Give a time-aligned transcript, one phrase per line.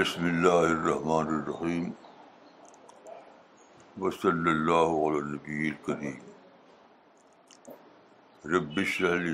[0.00, 1.86] بسم اللہ الرحمن الرحیم
[4.02, 7.72] وصلی اللّہ علقیر کریم
[8.54, 9.32] رب شہلی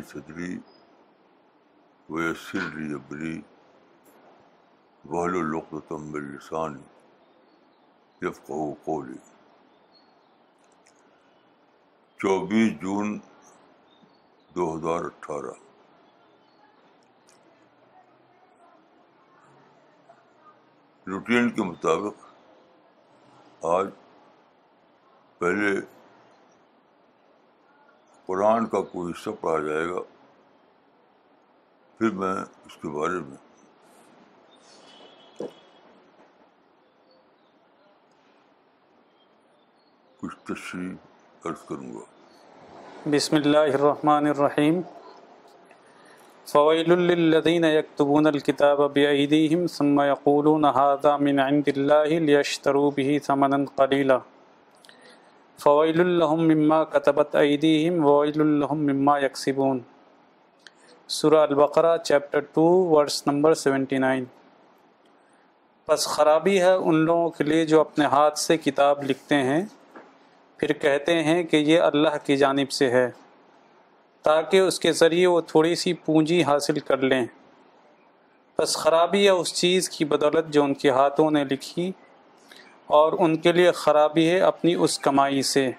[2.08, 3.34] ویسر ویسل ابری
[5.24, 8.30] القتم السانی
[12.22, 13.06] چوبیس جون
[14.56, 15.56] دو ہزار اٹھارہ
[21.10, 23.88] روٹین کے مطابق آج
[25.38, 25.68] پہلے
[28.26, 30.00] قرآن کا کوئی حصہ پڑھا جائے گا
[31.98, 33.40] پھر میں اس کے بارے میں
[40.20, 40.94] کچھ تشریح
[41.50, 42.04] عرض کروں گا
[43.16, 44.76] بسم اللہ الرحمن الرحیم
[46.50, 49.88] فویل للذین یکتبون الكتاب عیدیم ثم
[51.24, 54.18] من عند اللہ یشتروب ہی ثمنا قلیلا
[55.64, 56.02] فویل
[56.60, 59.80] ایدیہم وویل لهم مما یکسبون
[61.16, 64.24] سورہ البقرہ chapter two verse number seventy nine
[65.86, 69.62] پس خرابی ہے ان لوگوں کے لیے جو اپنے ہاتھ سے کتاب لکھتے ہیں
[70.58, 73.08] پھر کہتے ہیں کہ یہ اللہ کی جانب سے ہے
[74.26, 77.22] تاکہ اس کے ذریعے وہ تھوڑی سی پونجی حاصل کر لیں
[78.58, 81.90] بس خرابی یا اس چیز کی بدولت جو ان کے ہاتھوں نے لکھی
[82.98, 85.70] اور ان کے لیے خرابی ہے اپنی اس کمائی سے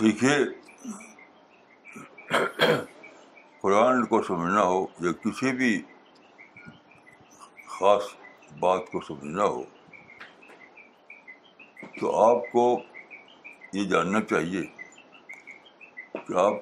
[0.00, 0.36] دیکھیے
[3.60, 5.72] قرآن کو سمجھنا ہو یا کسی بھی
[7.78, 8.12] خاص
[8.66, 9.62] بات کو سمجھنا ہو
[12.00, 12.68] تو آپ کو
[13.72, 14.62] یہ جاننا چاہیے
[16.26, 16.54] کہ آپ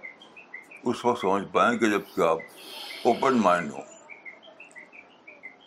[0.88, 2.38] اس وقت سمجھ پائیں کہ جب کہ آپ
[3.08, 3.84] اوپن مائنڈ ہوں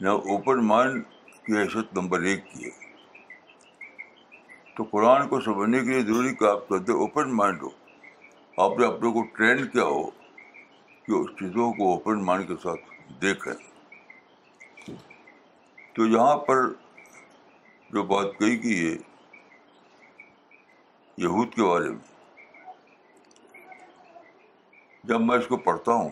[0.02, 1.04] یا اوپن مائنڈ
[1.46, 2.70] کی حیثیت نمبر ایک کی ہے
[4.78, 7.70] تو قرآن کو سمجھنے کے لیے ضروری کہ آپ کہتے اوپن مائنڈ ہو
[8.66, 10.04] آپ نے اپنے کو ٹرین کیا ہو
[11.06, 13.54] کہ اس چیزوں کو اوپن مائنڈ کے ساتھ دیکھیں
[15.96, 16.66] تو یہاں پر
[17.94, 18.98] جو بات گئی کہ
[21.22, 22.44] یہود کے بارے میں
[25.08, 26.10] جب میں اس کو پڑھتا ہوں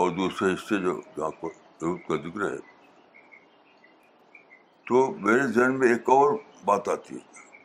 [0.00, 2.56] اور دوسرے حصے جو یہود کا ذکر ہے
[4.88, 6.32] تو میرے ذہن میں ایک اور
[6.64, 7.58] بات آتی ہے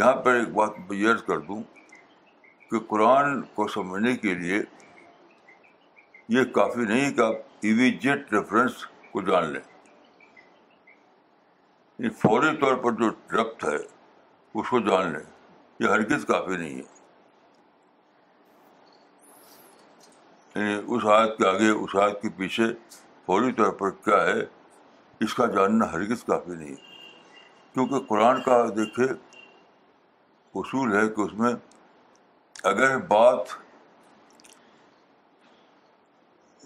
[0.00, 1.60] یہاں پر ایک بات میں یہ کر دوں
[2.70, 4.62] کہ قرآن کو سمجھنے کے لیے
[6.38, 9.62] یہ کافی نہیں کہ آپ ایویجیٹ ریفرنس کو جان لیں
[11.98, 13.76] یعنی فوری طور پر جو ربط ہے
[14.60, 15.22] اس کو جان لیں
[15.82, 16.96] یہ ہرگز کافی نہیں ہے
[20.54, 22.64] یعنی اس آیت کے آگے اس آیت کے پیچھے
[23.26, 24.40] فوری طور پر کیا ہے
[25.26, 26.86] اس کا جاننا ہرگز کافی نہیں ہے
[27.74, 29.04] کیونکہ قرآن کا دیکھے
[30.62, 31.52] اصول ہے کہ اس میں
[32.72, 33.54] اگر بات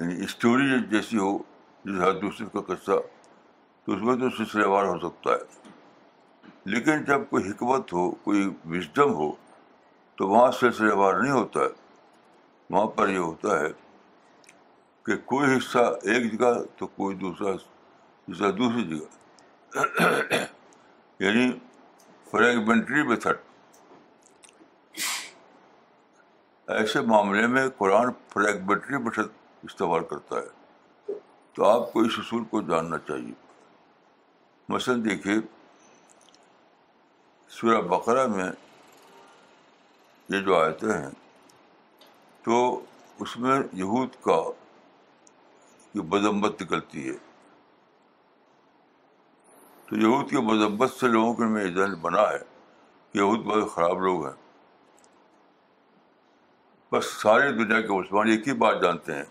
[0.01, 1.37] یعنی اسٹوری جیسی ہو
[2.07, 2.99] حد دوسرے کا قصہ
[3.85, 5.71] تو اس میں تو سلسلے وار ہو سکتا ہے
[6.71, 9.31] لیکن جب کوئی حکمت ہو کوئی وژڈم ہو
[10.17, 11.69] تو وہاں سلسلے وار نہیں ہوتا ہے
[12.71, 13.69] وہاں پر یہ ہوتا ہے
[15.07, 15.79] کہ کوئی حصہ
[16.13, 20.05] ایک جگہ تو کوئی دوسرا حصہ دوسری جگہ
[21.25, 21.51] یعنی
[22.31, 23.51] فریگمنٹری میتھڈ
[26.77, 31.17] ایسے معاملے میں قرآن فریگمنٹری میتھڈ استعمال کرتا ہے
[31.55, 33.33] تو آپ کو اس اصول کو جاننا چاہیے
[34.75, 35.35] مثلاً دیکھیے
[37.55, 38.45] سورہ بقرہ میں
[40.33, 41.11] یہ جو آتے ہیں
[42.45, 42.55] تو
[43.25, 44.37] اس میں یہود کا
[46.13, 47.15] مذمت نکلتی ہے
[49.91, 54.01] تو یہود کی مذمت سے لوگوں کے میں ذہن بنا ہے کہ یہود بہت خراب
[54.09, 54.35] لوگ ہیں
[56.93, 59.25] بس ساری دنیا کے مسلمان ایک ہی بات جانتے ہیں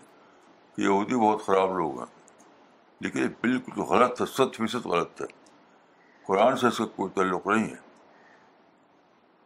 [0.76, 2.10] کہ یہودی بہت خراب لوگ ہیں
[3.04, 5.26] لیکن بالکل غلط ہے ست فیصد غلط ہے
[6.26, 7.90] قرآن سے اس کا کوئی تعلق نہیں ہے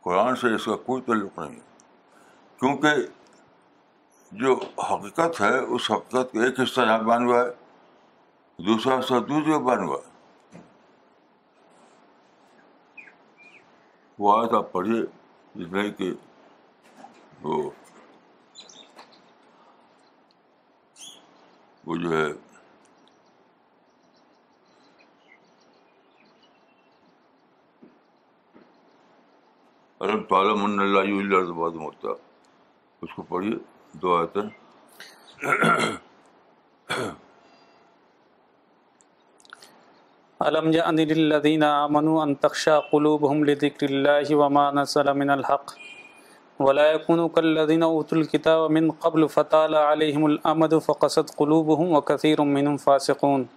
[0.06, 1.56] قرآن سے اس کا کوئی تعلق نہیں
[2.58, 3.00] کیونکہ
[4.42, 4.54] جو
[4.90, 9.84] حقیقت ہے اس حقیقت کا ایک حصہ یہاں بن ہوا ہے دوسرا حصہ دوسرے بہن
[9.88, 10.62] ہوا ہے
[14.18, 15.00] وہ آیت آپ پڑھیے
[15.54, 16.12] جس میں کہ
[21.84, 22.26] وہ جو ہے
[30.04, 32.08] علم تعلم ان اللہ یو اللہ سے بعد ہوتا
[33.02, 33.52] اس کو پڑھیے
[34.02, 35.54] دعا آتے ہیں
[40.46, 45.72] علم جان للذین آمنوا ان تخشا قلوبهم لذکر اللہ وما نسل من الحق
[46.66, 53.48] ولا يكونوا كالذين أوتوا الكتاب من قبل فطال عليهم الأمد فقصد قلوبهم وكثير منهم فاسقون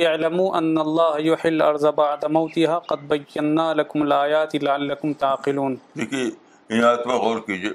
[0.00, 6.76] اعلموا ان اللہ یحل ارض بعد موتها قد بینا لکم الایات لعلکم تعقلون دیکھیں ان
[6.84, 7.72] آیات پر غور کیجئے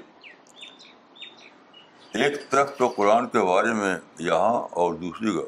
[2.24, 3.94] ایک طرف تو قرآن کے بارے میں
[4.30, 5.44] یہاں اور دوسری کا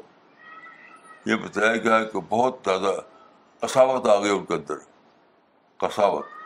[1.31, 2.93] یہ بتایا گیا ہے کہ بہت زیادہ
[3.61, 4.77] قصاوت آ گئی ان کے اندر
[5.85, 6.39] قصاوت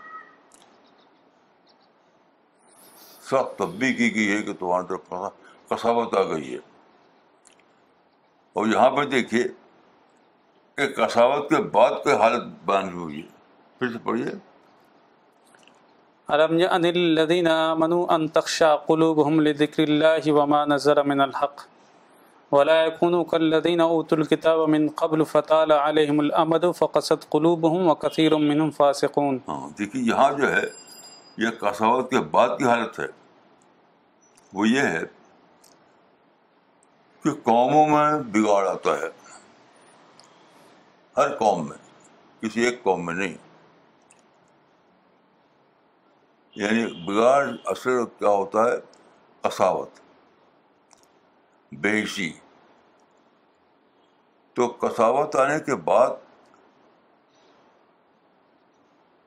[3.30, 5.28] سخت تبدیلی کی گئی ہے کہ تمہارے اندر
[5.75, 6.60] قصاوت آ گئی ہے
[8.60, 9.44] اور یہاں پہ دیکھیے
[10.83, 13.27] ایک کساوت کے بعد کوئی حالت بیان ہوئی ہے
[13.80, 14.31] پھر سے پڑھیے
[16.36, 21.63] الم یأن الذین آمنوا ان تخشع قلوبهم لذکر اللہ وما نزل من الحق
[22.56, 29.39] ولا يكونوا كالذين اوتوا الكتاب من قبل فطال عليهم الامد فقست قلوبهم وكثير منهم فاسقون
[29.48, 30.63] ہاں، دیکھیں یہاں جو ہے
[31.45, 33.07] یہ قصاوت کے بعد کی حالت ہے
[34.60, 35.04] وہ یہ ہے
[37.24, 38.07] کہ قوموں میں
[38.38, 39.13] بگاڑ آتا ہے
[41.18, 41.78] ہر قوم میں
[42.42, 43.36] کسی ایک قوم میں نہیں
[46.56, 48.76] یعنی بگاڑ اثر کیا ہوتا ہے
[49.44, 50.00] کساوت
[51.86, 52.32] بیشی
[54.56, 56.12] تو کساوت آنے کے بعد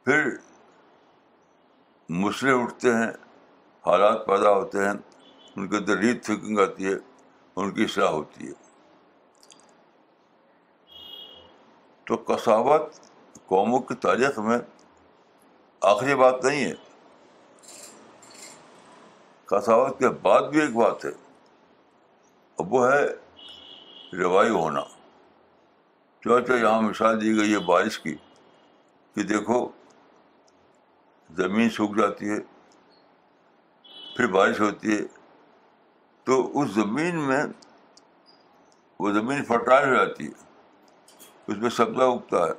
[0.05, 0.29] پھر
[2.20, 3.08] مسلے اٹھتے ہیں
[3.87, 6.96] حالات پیدا ہوتے ہیں ان کے اندر ریت تھنکنگ آتی ہے
[7.61, 8.67] ان کی اصلاح ہوتی ہے
[12.08, 12.84] تو کثاوت
[13.49, 14.56] قوموں کی تاریخ میں
[15.88, 16.72] آخری بات نہیں ہے
[19.50, 21.10] کثاوت کے بعد بھی ایک بات ہے
[22.62, 23.02] اب وہ ہے
[24.22, 24.82] روایو ہونا
[26.25, 28.14] چونچہ یہاں مثال دی گئی ہے بارش کی
[29.14, 29.61] کہ دیکھو
[31.43, 32.40] زمین سوکھ جاتی ہے
[34.16, 35.02] پھر بارش ہوتی ہے
[36.26, 37.44] تو اس زمین میں
[39.00, 40.46] وہ زمین فرٹائل ہو جاتی ہے
[41.50, 42.52] اس میں سبزہ اگتا ہے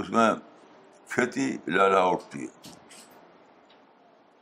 [0.00, 0.28] اس میں
[1.14, 1.46] کھیتی
[1.76, 2.70] لالا اٹھتی ہے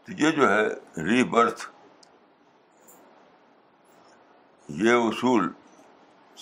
[0.06, 1.64] تو یہ جو ہے ری برتھ
[4.82, 5.49] یہ اصول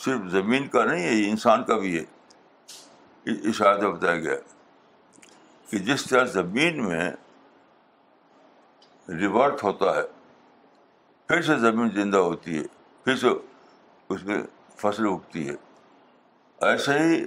[0.05, 2.05] صرف زمین کا نہیں ہے یہ انسان کا بھی ہے
[3.51, 4.37] اشارہ بتایا گیا
[5.71, 7.11] کہ جس طرح زمین میں
[9.21, 10.03] ریورتھ ہوتا ہے
[11.29, 12.63] پھر سے زمین زندہ ہوتی ہے
[13.05, 13.29] پھر سے
[14.15, 14.43] اس میں
[14.83, 15.55] فصل اگتی ہے
[16.67, 17.25] ایسے ہی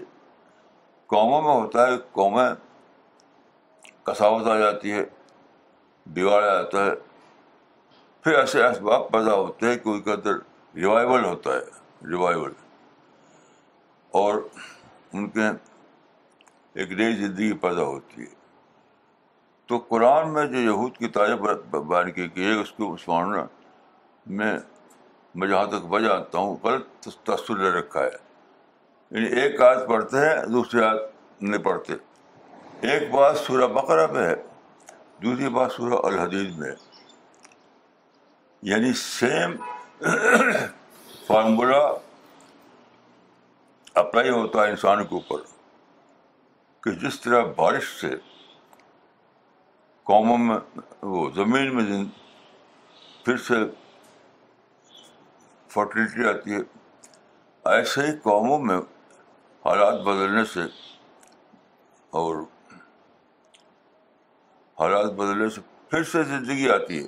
[1.08, 2.50] قوموں میں ہوتا ہے قومیں
[4.06, 5.04] کساوت آ جاتی ہے
[6.14, 6.92] بگاڑ جاتا ہے
[8.24, 10.38] پھر ایسے اسباب پیدا ہوتے ہیں کہ ان کے اندر
[10.76, 12.52] ریوائول ہوتا ہے ریوائول
[14.24, 14.40] اور
[15.14, 18.28] ان کے ایک نئی زندگی پیدا ہوتی ہے
[19.68, 23.44] تو قرآن میں جو یہود کی تعریف بیان کی گئی ہے اس کو معاملہ
[24.42, 24.58] میں
[25.36, 28.30] میں جہاں تک بجاتا ہوں غلط لے رکھا ہے
[29.12, 31.94] یعنی ایک آیت پڑھتے ہیں دوسری آیت نہیں پڑھتے
[32.92, 34.36] ایک بات سورہ بقرہ میں ہے
[35.24, 36.76] دوسری بات سورہ الحدید میں ہے
[38.70, 39.56] یعنی سیم
[41.28, 41.76] فارمولہ
[44.04, 45.42] اپلائی ہوتا ہے انسان کے اوپر
[46.84, 48.10] کہ جس طرح بارش سے
[50.12, 50.58] قوموں میں
[51.02, 52.04] وہ زمین میں
[53.26, 53.54] پھر سے
[55.74, 58.80] فرٹیلٹی آتی ہے ایسے ہی قوموں میں
[59.66, 60.60] حالات بدلنے سے
[62.20, 62.36] اور
[64.80, 67.08] حالات بدلنے سے پھر سے زندگی آتی ہے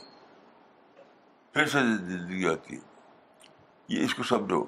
[1.53, 4.63] پھر سے زندگی آتی ہے یہ اس کو سمجھو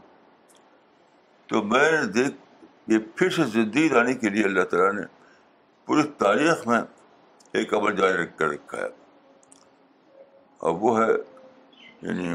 [1.49, 5.05] تو میں نے دیکھ یہ پھر سے زندگی لانے کے لیے اللہ تعالیٰ نے
[5.85, 6.81] پوری تاریخ میں
[7.59, 8.89] ایک عمل جاری کر رکھا ہے
[10.67, 12.33] اور وہ ہے یعنی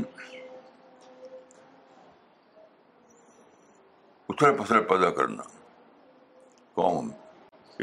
[4.59, 5.43] پسر پیدا کرنا
[6.75, 7.09] قوم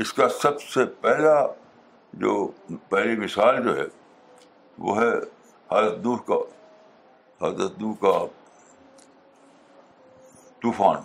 [0.01, 1.33] اس کا سب سے پہلا
[2.21, 2.33] جو
[2.89, 3.83] پہلی مثال جو ہے
[4.85, 5.09] وہ ہے
[5.71, 6.35] حضرت دور کا
[7.45, 8.13] حضرت دور کا
[10.61, 10.95] طوفان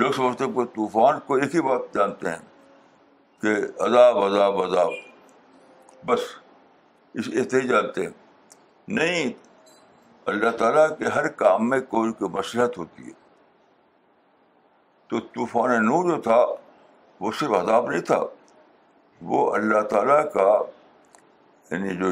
[0.00, 2.40] لوگ سمجھتے ہیں کہ طوفان کو ایک ہی بات جانتے ہیں
[3.42, 3.54] کہ
[3.86, 4.92] عذاب عذاب عذاب
[6.06, 6.20] بس
[7.18, 8.12] اس ہی جانتے ہیں
[8.98, 9.30] نہیں
[10.32, 13.12] اللہ تعالیٰ کے ہر کام میں کوئی کوئی مصلحت ہوتی ہے
[15.08, 16.36] تو طوفان نور جو تھا
[17.20, 18.18] وہ صرف عذاب نہیں تھا
[19.32, 20.46] وہ اللہ تعالیٰ کا
[21.70, 22.10] یعنی جو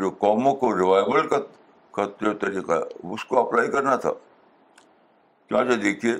[0.00, 1.38] جو قوموں کو ریوائبل کا
[1.96, 4.10] کا جو طریقہ ہے اس کو اپلائی کرنا تھا
[5.48, 6.14] کیا جو دیکھیے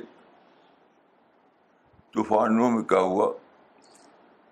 [2.15, 3.31] طوفان نو میں کیا ہوا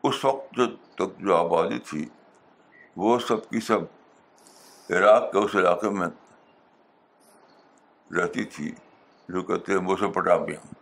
[0.08, 0.66] اس وقت جو
[0.98, 2.08] تک جو آبادی تھی
[3.04, 6.08] وہ سب کی سب عراق کے اس علاقے میں
[8.18, 8.72] رہتی تھی
[9.34, 10.78] جو کہتے ہیں موسم سو بھی ہم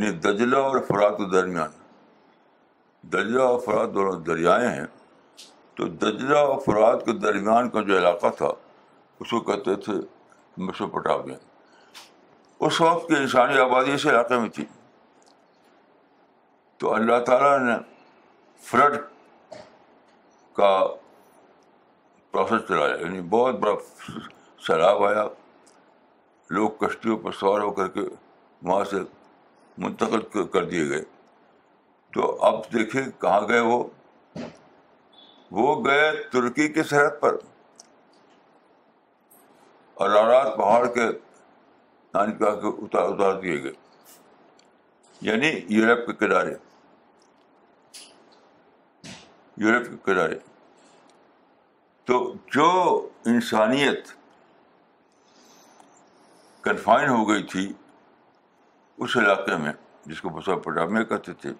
[0.00, 1.68] دجلہ اور فرات کے درمیان
[3.12, 4.84] دجلہ اور فرات دونوں دریائے ہیں
[5.76, 8.46] تو دجلہ اور فرات کے درمیان کا جو علاقہ تھا
[9.20, 9.92] اس کو کہتے تھے
[10.64, 11.36] مسوپٹامیہ
[12.66, 14.64] اس وقت کی انسانی آبادی اس علاقے میں تھی
[16.80, 17.76] تو اللہ تعالیٰ نے
[18.70, 18.96] فلڈ
[20.56, 20.70] کا
[22.30, 23.74] پروسیس چلایا یعنی بہت بڑا
[24.66, 25.26] سیلاب آیا
[26.58, 28.00] لوگ کشتیوں پر سوار ہو کر کے
[28.66, 29.02] وہاں سے
[29.84, 31.02] منتقل کر دیے گئے
[32.14, 33.82] تو اب دیکھیں کہاں گئے وہ
[35.58, 37.36] وہ گئے ترکی کی سرحد پر
[39.94, 41.06] اور پہاڑ کے
[42.12, 43.72] کے اتار اتار دیے گئے
[45.26, 46.54] یعنی یورپ کے کنارے
[49.64, 50.38] یورپ کے کنارے
[52.10, 52.18] تو
[52.54, 52.66] جو
[53.34, 54.08] انسانیت
[56.64, 57.72] کنفائن ہو گئی تھی
[59.04, 59.72] اس علاقے میں
[60.06, 61.50] جس کو بسا پٹامیا کہتے تھے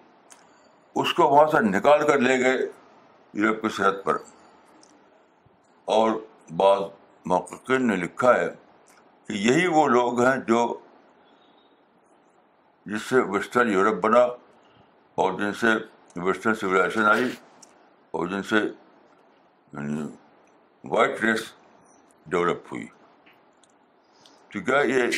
[1.01, 2.53] اس کو وہاں سے نکال کر لے گئے
[3.41, 4.17] یورپ کی صحت پر
[5.95, 6.11] اور
[6.61, 6.81] بعض
[7.25, 8.47] محققین نے لکھا ہے
[9.27, 10.63] کہ یہی وہ لوگ ہیں جو
[12.91, 14.23] جس سے ویسٹرن یورپ بنا
[15.21, 15.67] اور جن سے
[16.23, 17.27] ویسٹرن سولیزیشن آئی
[18.17, 18.59] اور جن سے
[20.89, 21.51] وائٹ ریس
[22.31, 22.85] ڈیولپ ہوئی
[24.53, 25.09] تو کیا یہ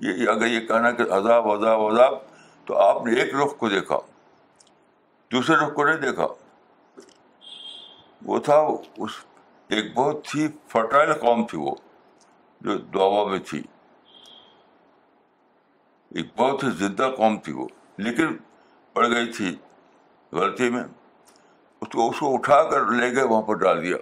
[0.00, 2.14] یہ اگر یہ کہنا کہ عذاب عذاب عذاب
[2.66, 3.98] تو آپ نے ایک رخ کو دیکھا
[5.32, 6.26] دوسرے رخ کو نہیں دیکھا
[8.26, 9.12] وہ تھا اس
[9.76, 11.74] ایک بہت ہی فرٹائل قوم تھی وہ
[12.66, 13.62] جو میں تھی
[16.20, 17.66] ایک بہت ہی زندہ قوم تھی وہ
[18.06, 18.36] لیکن
[18.92, 19.54] پڑ گئی تھی
[20.40, 23.96] غلطی میں اس اس کو کو اٹھا کر لے گئے وہاں پر ڈال دیا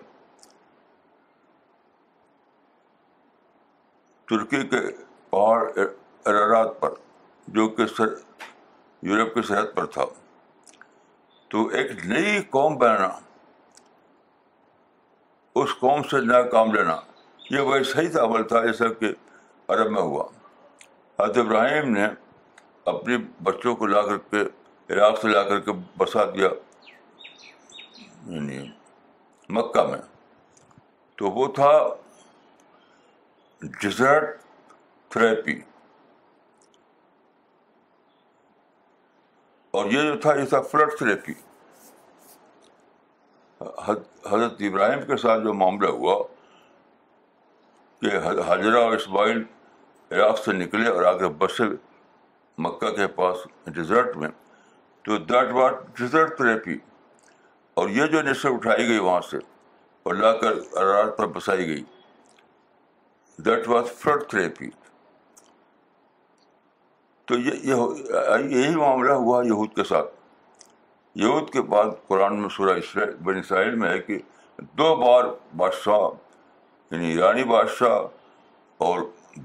[4.31, 4.79] ترکی کے
[5.39, 5.67] اور
[6.27, 6.93] ارارات پر
[7.55, 8.15] جو کہ سر
[9.09, 10.05] یورپ کی سرحد پر تھا
[11.51, 13.09] تو ایک نئی قوم بنانا
[15.61, 16.97] اس قوم سے نیا کام لینا
[17.51, 19.13] یہ وہی صحیح عمل تھا جیسا کہ
[19.75, 20.25] عرب میں ہوا
[21.21, 22.07] حضرت ابراہیم نے
[22.93, 23.17] اپنے
[23.49, 24.43] بچوں کو لا کر کے
[24.95, 26.49] عراق سے لا کر کے بسا دیا
[28.35, 28.65] یعنی
[29.57, 30.01] مکہ میں
[31.19, 31.71] تو وہ تھا
[33.81, 34.39] ڈیزرٹ
[35.13, 35.59] تھریپی
[39.79, 41.33] اور یہ جو تھا یہ تھا فلڈ تھریپی
[43.87, 46.17] حضرت ابراہیم کے ساتھ جو معاملہ ہوا
[48.01, 49.43] کہ اور اسماعیل
[50.11, 51.65] عراق سے نکلے اور آگے بسے
[52.67, 54.29] مکہ کے پاس ڈیزرٹ میں
[55.05, 56.79] تو دیٹ واٹ ڈیزرٹ تھریپی
[57.81, 59.37] اور یہ جو نشر اٹھائی گئی وہاں سے
[60.05, 61.83] اور لا کر ارار پر بسائی گئی
[63.47, 64.69] دیٹ واٹ فلڈ تھریپی
[67.31, 70.07] تو یہ یہی معاملہ ہوا یہود کے ساتھ
[71.25, 72.73] یہود کے بعد قرآن میں سورہ
[73.25, 74.17] بن اسرائیل میں ہے کہ
[74.79, 75.25] دو بار
[75.57, 76.07] بادشاہ
[76.91, 77.95] یعنی ایرانی بادشاہ
[78.87, 78.99] اور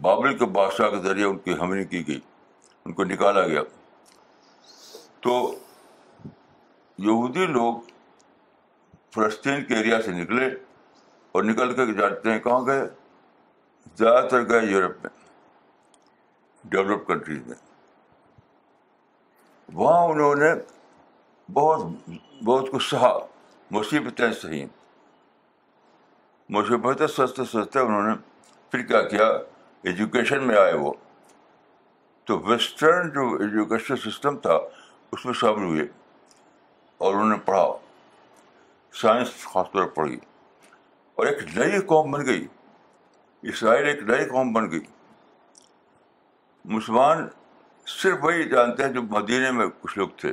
[0.07, 2.19] بابل کے بادشاہ کے ذریعے ان کی حملے کی گئی
[2.85, 3.61] ان کو نکالا گیا
[5.27, 5.37] تو
[7.09, 7.75] یہودی لوگ
[9.15, 10.49] فلسطین کے ایریا سے نکلے
[11.35, 12.87] اور نکل کے جاتے ہیں کہاں گئے
[14.03, 15.11] زیادہ تر گئے یورپ میں
[16.75, 17.55] ڈیولپ کنٹریز میں
[19.73, 20.51] وہاں انہوں نے
[21.53, 22.09] بہت
[22.45, 23.17] بہت کچھ سہا
[23.71, 24.65] مصیبتیں سہی
[26.55, 28.13] مصیبتیں سستے سستے انہوں نے
[28.71, 29.27] پھر کیا کیا
[29.89, 30.91] ایجوکیشن میں آئے وہ
[32.25, 34.57] تو ویسٹرن جو ایجوکیشن سسٹم تھا
[35.11, 35.85] اس میں شامل ہوئے
[36.97, 37.67] اور انہوں نے پڑھا
[39.01, 40.19] سائنس خاص طور پر پڑھی
[41.15, 42.45] اور ایک نئی قوم بن گئی
[43.51, 44.81] اسرائیل ایک نئی قوم بن گئی
[46.75, 47.27] مسلمان
[47.87, 50.31] صرف وہی جانتے ہیں جو مدینے میں کچھ لوگ تھے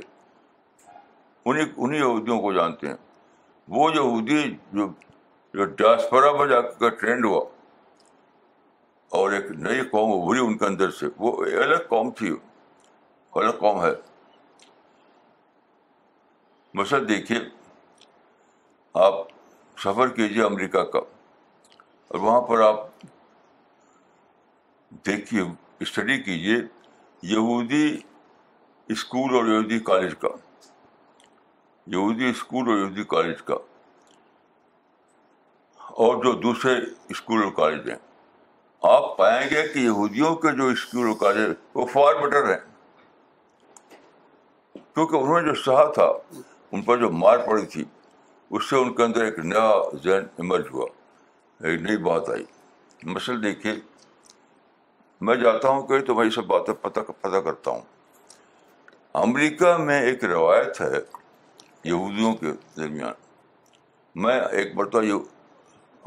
[1.44, 2.94] انہیں انہیں یہودیوں کو جانتے ہیں
[3.76, 4.42] وہ یہودی
[4.72, 4.86] جو
[5.54, 7.42] جو ڈاسپرا میں جا کر ٹرینڈ ہوا
[9.18, 12.30] اور ایک نئی قوم ابھری ان کے اندر سے وہ الگ قوم تھی
[13.40, 13.90] الگ قوم ہے
[16.80, 17.38] مثلا دیکھیے
[19.06, 19.14] آپ
[19.84, 22.86] سفر کیجیے امریکہ کا اور وہاں پر آپ
[25.06, 25.42] دیکھیے
[25.80, 26.56] اسٹڈی کیجیے
[27.30, 27.84] یہودی
[28.92, 30.28] اسکول اور یہودی کالج کا
[31.92, 33.54] یہودی اسکول اور یہودی کالج کا
[36.06, 36.74] اور جو دوسرے
[37.14, 37.96] اسکول اور کالج ہیں
[38.94, 42.58] آپ پائیں گے کہ یہودیوں کے جو اسکول اور کالج وہ فار بیٹر ہیں
[44.94, 46.10] کیونکہ انہوں نے جو سہا تھا
[46.72, 47.84] ان پر جو مار پڑی تھی
[48.50, 49.70] اس سے ان کے اندر ایک نیا
[50.04, 50.86] ذہن ایمرج ہوا
[51.68, 52.44] ایک نئی بات آئی
[53.14, 53.74] مسل دیکھیے
[55.26, 57.82] میں جاتا ہوں کہ تو میں یہ سب باتیں پتہ پتہ کرتا ہوں
[59.24, 60.98] امریکہ میں ایک روایت ہے
[61.90, 63.12] یہودیوں کے درمیان
[64.22, 65.18] میں ایک مرتبہ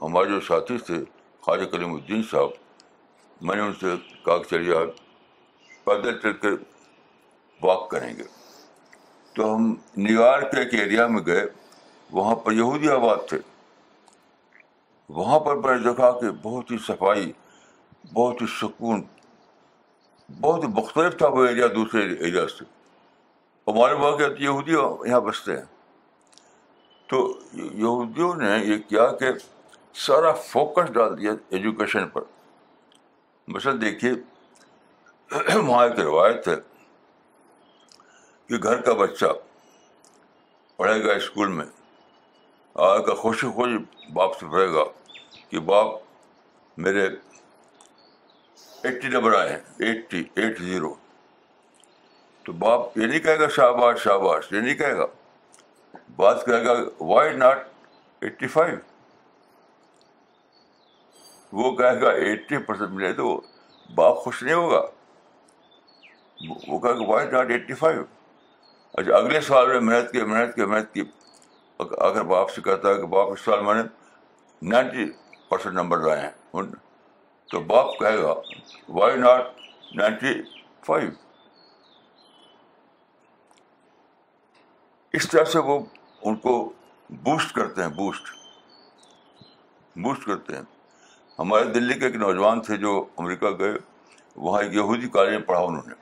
[0.01, 0.95] ہمارے جو ساتھی تھے
[1.45, 2.81] خواجہ کریم الدین صاحب
[3.47, 3.93] میں نے ان سے
[4.25, 4.89] کہا کہ آپ
[5.85, 6.59] پیدل چل کر
[7.63, 8.23] واک کریں گے
[9.35, 9.73] تو ہم
[10.05, 11.45] نیو یارک کے ایک ایریا میں گئے
[12.19, 13.37] وہاں پر یہودی آباد تھے
[15.21, 17.31] وہاں پر میں نے دیکھا کہ بہت ہی صفائی
[18.13, 19.01] بہت ہی سکون
[20.41, 22.65] بہت ہی مختلف تھا وہ ایریا دوسرے ایریا سے
[23.67, 25.63] ہمارے کہ یہودی یہاں بستے ہیں
[27.09, 27.17] تو
[27.53, 29.29] یہودیوں نے یہ کیا کہ
[30.05, 32.21] سارا فوکس ڈال دیا ایجوکیشن پر
[33.55, 34.11] مثلاً دیکھیے
[35.57, 36.55] وہاں ایک روایت ہے
[38.47, 39.25] کہ گھر کا بچہ
[40.77, 41.65] پڑھے گا اسکول میں
[43.17, 43.77] خوشی خوشی
[44.13, 44.83] باپ سے پڑھے گا
[45.49, 45.93] کہ باپ
[46.85, 47.07] میرے
[48.85, 50.93] ایٹی نمبر آئے ہیں ایٹی ایٹ زیرو
[52.45, 55.05] تو باپ یہ نہیں کہے گا شاباش شاباش یہ نہیں کہے گا
[56.15, 56.73] بات کہے گا
[57.11, 57.63] وائی ناٹ
[58.23, 58.75] ایٹی فائیو
[61.61, 63.39] وہ کہے گا ایٹی پرسینٹ ملے تو
[63.95, 64.81] باپ خوش نہیں ہوگا
[66.67, 68.03] وہ کہے گا وائی ناٹ ایٹی فائیو
[68.97, 71.03] اچھا اگلے سال میں محنت کی محنت کی محنت کی
[72.07, 73.89] اگر باپ سے کہتا ہے کہ باپ اس سال میں نے
[74.75, 75.11] نائنٹی
[75.49, 76.65] پرسینٹ نمبر لائے ہیں
[77.51, 78.33] تو باپ کہے گا
[78.99, 80.33] وائی ناٹ نائنٹی
[80.85, 81.09] فائیو
[85.17, 85.79] اس طرح سے وہ
[86.29, 86.53] ان کو
[87.25, 88.33] بوسٹ کرتے ہیں بوسٹ
[90.03, 90.63] بوسٹ کرتے ہیں
[91.39, 93.75] ہمارے دلی کے ایک نوجوان تھے جو امریکہ گئے
[94.35, 95.93] وہاں یہودی کالج میں پڑھا انہوں نے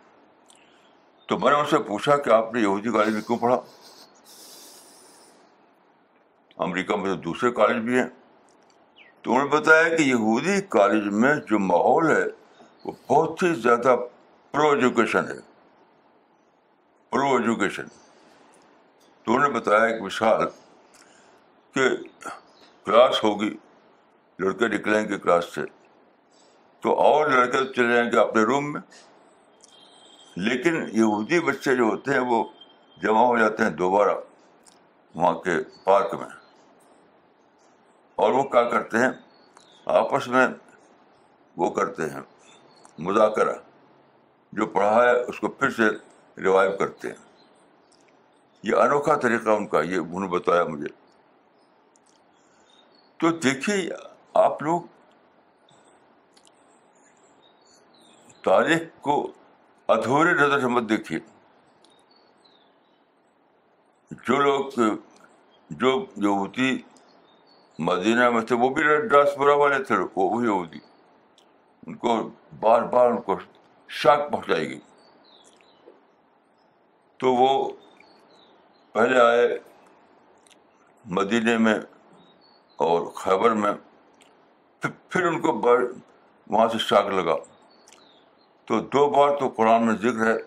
[1.27, 3.59] تو میں نے ان سے پوچھا کہ آپ نے یہودی کالج میں کیوں پڑھا
[6.65, 8.07] امریکہ میں تو دوسرے کالج بھی ہیں
[9.23, 12.23] تو انہوں نے بتایا کہ یہودی کالج میں جو ماحول ہے
[12.85, 13.95] وہ بہت ہی زیادہ
[14.51, 15.37] پرو ایجوکیشن ہے
[17.11, 17.85] پرو ایجوکیشن
[19.23, 20.43] تو انہوں نے بتایا ایک مثال
[21.75, 21.87] کہ
[22.85, 23.49] کلاس ہوگی
[24.43, 25.61] لڑکے نکلیں گے کلاس سے
[26.81, 28.81] تو اور لڑکے چلے جائیں گے اپنے روم میں
[30.49, 32.43] لیکن یہودی بچے جو ہوتے ہیں وہ
[33.01, 34.15] جمع ہو جاتے ہیں دوبارہ
[35.15, 36.27] وہاں کے پارک میں
[38.23, 39.07] اور وہ کیا کرتے ہیں
[40.01, 40.45] آپس میں
[41.61, 42.21] وہ کرتے ہیں
[43.07, 43.53] مذاکرہ
[44.59, 45.89] جو پڑھا ہے اس کو پھر سے
[46.43, 47.49] ریوائو کرتے ہیں
[48.69, 50.91] یہ انوکھا طریقہ ان کا یہ انہوں نے بتایا مجھے
[53.23, 53.75] تو دیکھیے
[54.43, 54.81] آپ لوگ
[58.47, 59.17] تاریخ کو
[59.97, 61.19] ادھورے نظر سے مت دیکھیے
[64.27, 64.81] جو لوگ
[65.83, 66.71] جو ہوتی
[67.85, 70.79] مدینہ میں تھے وہ بھی ریڈ برا والے تھے وہی ہو گئی
[71.87, 72.13] ان کو
[72.59, 73.35] بار بار ان کو
[74.01, 74.79] شاک پہنچائی گئی
[77.23, 77.49] تو وہ
[78.93, 79.47] پہلے آئے
[81.19, 81.75] مدینہ میں
[82.87, 83.71] اور خیبر میں
[84.87, 85.83] پھر ان کو بار
[86.55, 87.35] وہاں سے شاک لگا
[88.71, 90.37] تو دو بار تو قرآن میں ذکر ہے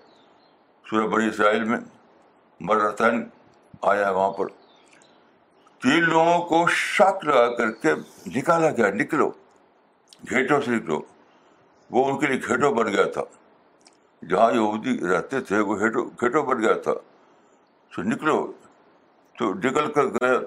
[0.91, 1.79] سورہ بڑی اسرائیل میں
[2.69, 3.23] مرتن
[3.93, 4.53] آیا ہے وہاں پر
[5.83, 7.93] تین لوگوں کو شک لگا کر کے
[8.37, 9.29] نکالا گیا نکلو
[10.31, 11.01] گھیٹوں سے نکلو
[11.97, 13.23] وہ ان کے لیے گھیٹوں بن گیا تھا
[14.29, 16.93] جہاں یہودی رہتے تھے وہ گھیٹوں بن گیا تھا
[17.95, 18.37] تو نکلو
[19.39, 20.39] تو نکل کر گئے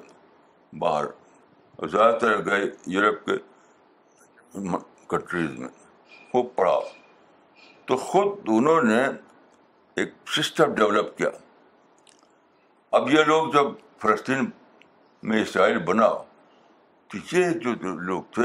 [0.81, 3.35] باہر زیادہ تر گئے یورپ کے
[5.09, 5.67] کنٹریز میں
[6.33, 6.77] وہ پڑھا
[7.87, 9.03] تو خود انہوں نے
[10.01, 11.29] ایک سسٹم ڈیولپ کیا
[12.97, 14.49] اب یہ لوگ جب فلسطین
[15.27, 16.08] میں اسرائیل بنا
[17.12, 17.71] تو یہ جو
[18.08, 18.43] لوگ تھے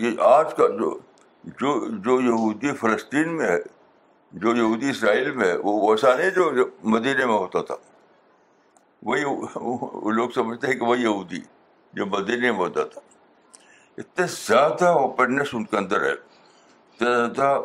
[0.00, 0.96] یہ آج کا جو
[1.60, 3.58] جو جو یہودی فلسطین میں ہے
[4.42, 7.76] جو یہودی اسرائیل میں ہے وہ ویسا نہیں جو مدینہ میں ہوتا تھا
[9.08, 9.24] وہی
[9.56, 11.40] وہ لوگ سمجھتے ہیں کہ وہ یہودی
[11.98, 13.00] جو مدینہ میں ہوتا تھا
[13.98, 17.58] اتنے زیادہ اوپننیس ان کے اندر ہے اتنا زیادہ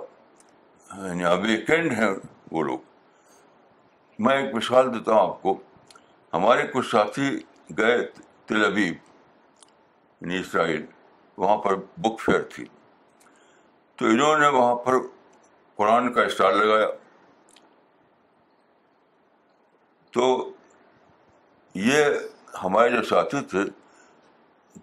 [0.94, 2.10] یہاں یعنی ویکینڈ ہیں
[2.52, 2.80] وہ لوگ
[4.26, 5.60] میں ایک مثال دیتا ہوں آپ کو
[6.36, 7.28] ہمارے کچھ ساتھی
[7.78, 7.98] گئے
[8.48, 8.96] تل ابیب
[10.22, 10.86] یعنی اسرائیل
[11.42, 12.66] وہاں پر بک فیئر تھی
[13.98, 14.96] تو انہوں نے وہاں پر
[15.76, 16.88] قرآن کا اسٹال لگایا
[20.14, 20.28] تو
[21.86, 22.06] یہ
[22.64, 23.64] ہمارے جو ساتھی تھے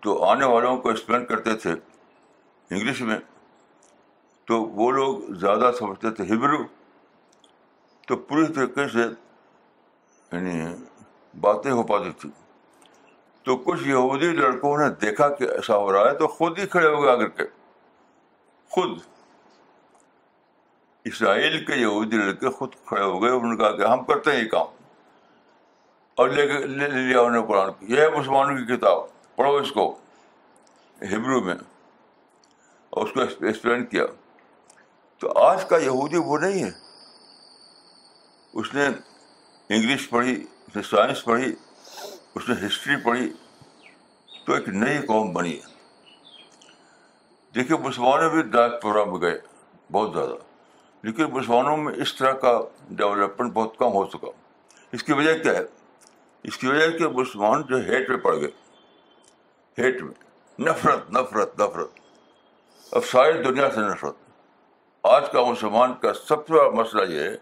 [0.03, 3.19] تو آنے والوں کو ایکسپلین کرتے تھے انگلش میں
[4.49, 6.63] تو وہ لوگ زیادہ سمجھتے تھے ہبرو
[8.07, 9.05] تو پوری طریقے سے
[10.33, 10.61] یعنی
[11.41, 12.31] باتیں ہو پاتی تھی
[13.45, 16.87] تو کچھ یہودی لڑکوں نے دیکھا کہ ایسا ہو رہا ہے تو خود ہی کھڑے
[16.87, 17.45] ہو گئے کے
[18.75, 18.99] خود
[21.11, 24.43] اسرائیل کے یہودی لڑکے خود کھڑے ہو گئے انہوں نے کہا کہ ہم کرتے ہیں
[24.43, 24.67] یہ کام
[26.23, 29.03] اور لے لے کے لیا قرآن یہ مسلمانوں کی کتاب
[29.37, 29.87] پڑھو اس کو
[31.13, 31.55] ہبرو میں
[32.97, 34.05] اور اس کو ایکسپلین کیا
[35.21, 36.71] تو آج کا یہودی وہ نہیں ہے
[38.61, 41.51] اس نے انگلش پڑھی اس نے سائنس پڑھی
[42.35, 43.29] اس نے ہسٹری پڑھی
[44.45, 45.59] تو ایک نئی قوم بنی
[47.55, 49.39] دیکھیے مسلمانوں بھی ڈائک پروگرام میں گئے
[49.93, 50.37] بہت زیادہ
[51.07, 52.53] لیکن مسلمانوں میں اس طرح کا
[53.01, 54.29] ڈیولپمنٹ بہت کم ہو سکا
[54.97, 55.65] اس کی وجہ کیا ہے
[56.51, 58.51] اس کی وجہ کہ مسلمان جو ہیٹ میں پڑ گئے
[59.83, 62.01] ہیٹ میں نفرت نفرت نفرت
[62.97, 64.15] اب ساری دنیا سے نفرت
[65.15, 67.37] آج کا مسلمان کا سب سے بڑا مسئلہ یہ ہے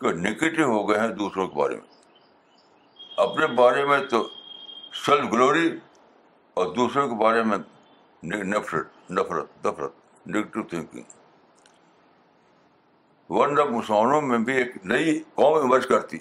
[0.00, 1.87] کہ نگیٹو ہو گئے ہیں دوسروں کے بارے میں
[3.24, 4.22] اپنے بارے میں تو
[5.04, 5.68] سیلف گلوری
[6.60, 7.56] اور دوسروں کے بارے میں
[8.32, 10.86] نفرت نفرت نفرت نگیٹو ون
[13.38, 16.18] ورنہ مسلمانوں میں بھی ایک نئی قوم امرج کرتی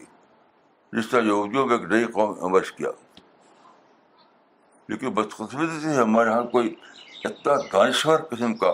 [0.97, 2.89] جس طرح یہ نئی قوم امرج کیا
[4.91, 6.73] لیکن بدقسمتی سے ہمارے یہاں کوئی
[7.25, 8.71] اتنا دانشور قسم کا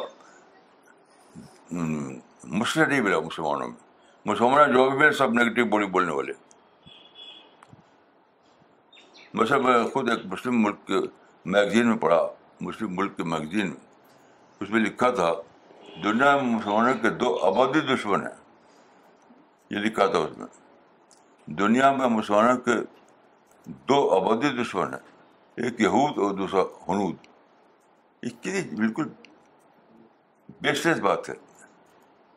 [1.72, 6.42] مسئلہ نہیں ملا مسلمانوں میں مسلمان جو بھی سب نگیٹو بولی بولنے والے
[9.40, 10.98] ویسے میں خود ایک مسلم ملک کے
[11.54, 12.22] میگزین میں پڑھا
[12.62, 13.78] مسلم ملک کے میگزین میں
[14.62, 15.32] اس میں لکھا تھا
[16.04, 18.32] دنیا میں مسلمانوں کے دو آبادی دشمن ہیں
[19.70, 20.46] یہ لکھا تھا اس میں
[21.60, 22.76] دنیا میں مسلمانوں کے
[23.90, 27.16] دو آبادی دشمن ہیں ایک یہود اور دوسرا حنود
[28.26, 29.08] اس کی بالکل
[30.62, 31.34] بیشرت بات ہے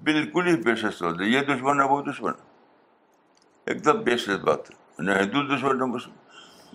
[0.09, 0.85] بالکل ہی بات
[1.20, 5.78] ہے یہ دشمن ہے وہ دشمن ہے ایک دم بیشرت بات ہے نہ ہندو دشمن
[5.78, 6.24] نہ مسلم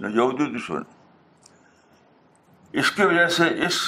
[0.10, 0.82] یہودی دشمن
[2.82, 3.80] اس کی وجہ سے اس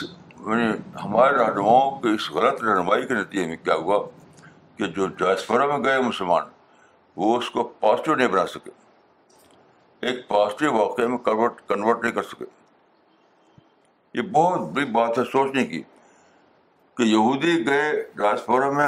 [0.48, 0.66] یعنی
[1.04, 3.98] ہمارے رہنماؤں کے اس غلط رہنمائی کے نتیجے میں کیا ہوا
[4.78, 6.44] کہ جو ڈرائسپورہ میں گئے مسلمان
[7.22, 8.72] وہ اس کو پازیٹیو نہیں بنا سکے
[10.08, 12.46] ایک پازیٹیو واقعے میں کنورٹ کنورٹ نہیں کر سکے
[14.18, 15.82] یہ بہت بڑی بات ہے سوچنے کی
[16.98, 18.88] کہ یہودی گئے ڈرسپورہ میں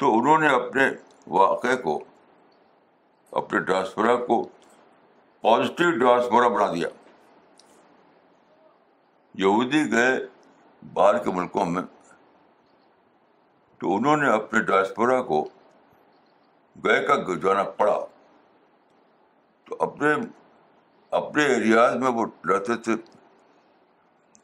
[0.00, 0.88] تو انہوں نے اپنے
[1.40, 1.98] واقعے کو
[3.38, 4.46] اپنے ڈاسپورا کو
[5.42, 6.86] پازیٹیو ڈانسپورہ بنا دیا
[9.42, 10.16] یہودی گئے
[10.92, 11.82] باہر کے ملکوں میں
[13.80, 15.42] تو انہوں نے اپنے ڈاسپورا کو
[16.84, 17.96] گئے کا کے پڑا
[19.68, 20.12] تو اپنے
[21.20, 22.92] اپنے ایریاز میں وہ رہتے تھے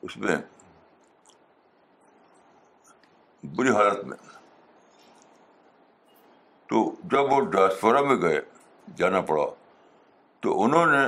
[0.07, 0.37] اس میں
[3.57, 4.17] بری حالت میں
[6.69, 8.41] تو جب وہ ڈاسپورا میں گئے
[8.97, 9.43] جانا پڑا
[10.45, 11.03] تو انہوں نے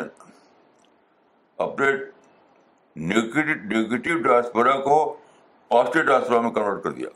[1.64, 1.86] اپنے
[3.08, 4.94] نگیٹو ڈاسپورا کو
[5.70, 7.08] پازیٹیو ڈاسپورا میں کنورٹ کر دیا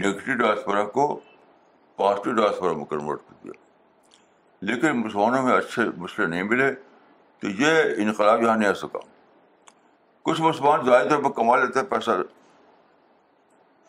[0.00, 1.06] نگیٹو ڈاسپورا کو
[2.02, 6.70] پازیٹیو ڈاسپورا میں کنورٹ کر دیا لیکن مسلمانوں میں اچھے مسئلے نہیں ملے
[7.40, 9.06] تو یہ انقلاب یہاں نہیں آ سکا
[10.30, 12.22] کچھ مسلمان طور پر کما لیتے ہیں پیسہ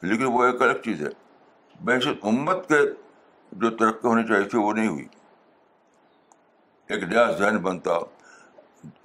[0.10, 1.16] لیکن وہ ایک الگ چیز ہے
[1.86, 2.86] بحث امت کے
[3.66, 5.06] جو ترقی ہونی چاہیے تھی وہ نہیں ہوئی
[6.94, 7.98] ایک نیا ذہن بنتا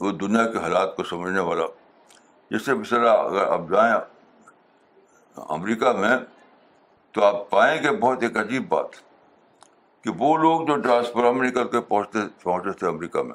[0.01, 1.65] وہ دنیا کے حالات کو سمجھنے والا
[2.51, 3.95] جس سے مثلا اگر آپ جائیں
[5.57, 6.17] امریکہ میں
[7.15, 8.95] تو آپ پائیں گے بہت ایک عجیب بات
[10.05, 13.35] کہ وہ لوگ جو نکل کے پہنچتے پہنچے تھے امریکہ میں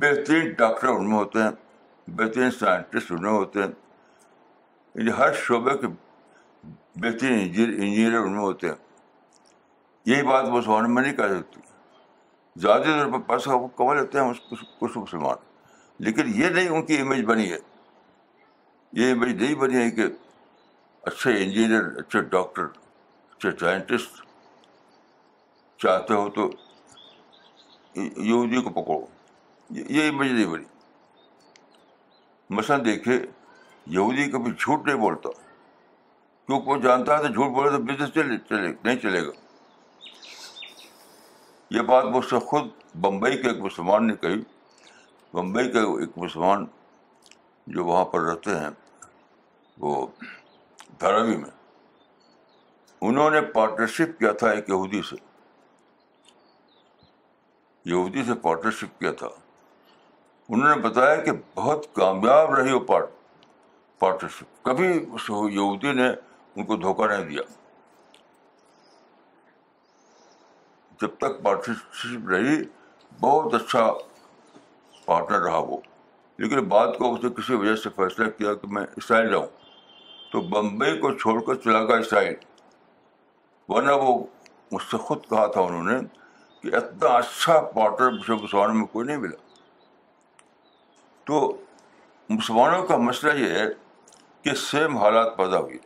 [0.00, 1.50] بہترین ڈاکٹر ان میں ہوتے ہیں
[2.20, 5.86] بہترین سائنٹسٹ ان میں ہوتے ہیں ہر شعبے کے
[7.02, 8.74] بہترین انجینئر ان میں ہوتے ہیں
[10.10, 11.60] یہی بات وہ سمجھ میں نہیں کہہ سکتی
[12.60, 14.32] زیادہ طور پر پیسہ وہ کما لیتے ہیں
[14.78, 15.36] کچھ مسلمان
[16.04, 17.56] لیکن یہ نہیں ان کی امیج بنی ہے
[19.00, 20.04] یہ امیج نہیں بنی ہے کہ
[21.10, 24.20] اچھے انجینئر اچھے ڈاکٹر اچھے سائنٹسٹ
[25.82, 26.50] چاہتے ہو تو
[27.96, 29.00] یہودی کو پکڑو
[29.94, 30.64] یہ امیج نہیں بنی
[32.56, 35.28] مثلاً دیکھے یہودی کبھی جھوٹ نہیں بولتا
[36.46, 39.30] کیونکہ وہ جانتا ہے تو جھوٹ بولے تو بزنس چلے چلے نہیں چلے گا
[41.74, 42.64] یہ بات مجھ سے خود
[43.00, 44.40] بمبئی کے ایک مسلمان نے کہی
[45.34, 46.64] بمبئی کے ایک مسلمان
[47.76, 48.68] جو وہاں پر رہتے ہیں
[49.84, 49.94] وہ
[51.00, 51.50] دھاروی میں
[53.10, 55.16] انہوں نے پارٹنرشپ کیا تھا ایک یہودی سے
[57.92, 59.28] یہودی سے پارٹنرشپ کیا تھا
[60.48, 66.76] انہوں نے بتایا کہ بہت کامیاب رہی وہ پارٹنرشپ کبھی اس یہودی نے ان کو
[66.86, 67.50] دھوکہ نہیں دیا
[71.02, 72.56] جب تک پارٹنرشپ رہی
[73.20, 73.84] بہت اچھا
[75.04, 75.76] پارٹنر رہا وہ
[76.42, 79.46] لیکن بعد کو کسی وجہ سے فیصلہ کیا کہ میں اسرائیل جاؤں
[80.32, 82.32] تو بمبئی کو چھوڑ کر چلا گیا اسرائیل
[83.72, 84.16] ورنہ وہ
[84.72, 85.98] مجھ سے خود کہا تھا انہوں نے
[86.62, 89.42] کہ اتنا اچھا پارٹنر مجھے مسلمانوں میں کوئی نہیں ملا
[91.30, 91.40] تو
[92.28, 93.66] مسلمانوں کا مسئلہ یہ ہے
[94.44, 95.78] کہ سیم حالات پیدا ہوئی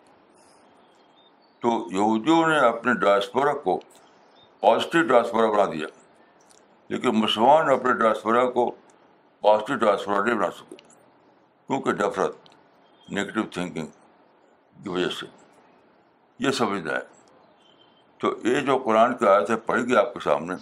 [1.63, 3.81] تو یہودیوں نے اپنے ڈائسپورا کو
[4.67, 5.87] پازیٹیو ٹرانسفرا بنا دیا
[6.93, 8.65] لیکن مسلمان اپنے ڈرسپورا کو
[9.41, 10.77] پازیٹیو ٹرانسفورا نہیں بنا سکے
[11.67, 12.49] کیونکہ نفرت
[13.13, 13.87] نگیٹو تھنکنگ
[14.83, 15.27] کی وجہ سے
[16.47, 20.55] یہ سمجھنا ہے تو یہ جو قرآن کی آیت ہے پڑھ گئی آپ کے سامنے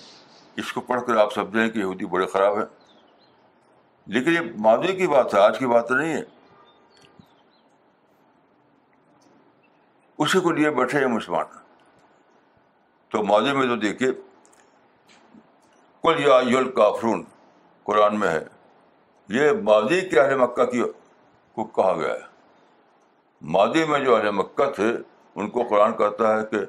[0.63, 2.67] اس کو پڑھ کر آپ سمجھیں کہ یہودی بڑے خراب ہیں
[4.17, 6.23] لیکن یہ مادری کی بات ہے آج کی بات نہیں ہے
[10.25, 11.63] اسی کو لیے بیٹھے ہیں مسلمان
[13.15, 14.09] تو ماضی میں تو دیکھیے
[16.03, 17.23] کل یا یل کافرون
[17.87, 18.43] قرآن میں ہے
[19.35, 20.81] یہ ماضی کے اہل مکہ کی
[21.55, 26.41] کو کہا گیا ہے ماضی میں جو اہل مکہ تھے ان کو قرآن کہتا ہے
[26.51, 26.65] کہ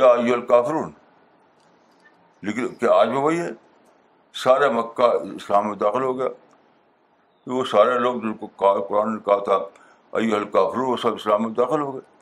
[0.00, 0.90] یا یل کافرون
[2.48, 3.48] لیکن کیا آج میں وہی ہے
[4.44, 6.28] سارے مکہ اسلام میں داخل ہو گیا
[7.44, 8.48] کہ وہ سارے لوگ جن کو
[8.88, 9.64] قرآن نے کہا تھا
[10.18, 12.12] ائی الکافر وہ سب اسلام میں داخل ہو گئے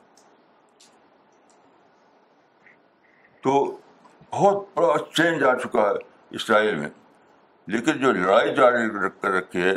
[3.43, 3.53] تو
[4.33, 5.93] بہت بڑا چینج آ چکا ہے
[6.37, 6.89] اسرائیل میں
[7.73, 9.73] لیکن جو لڑائی جاری رکھ رکھی ہے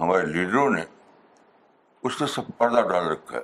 [0.00, 0.82] ہمارے لیڈروں نے
[2.08, 3.42] اس نے سب پردہ ڈال رکھا ہے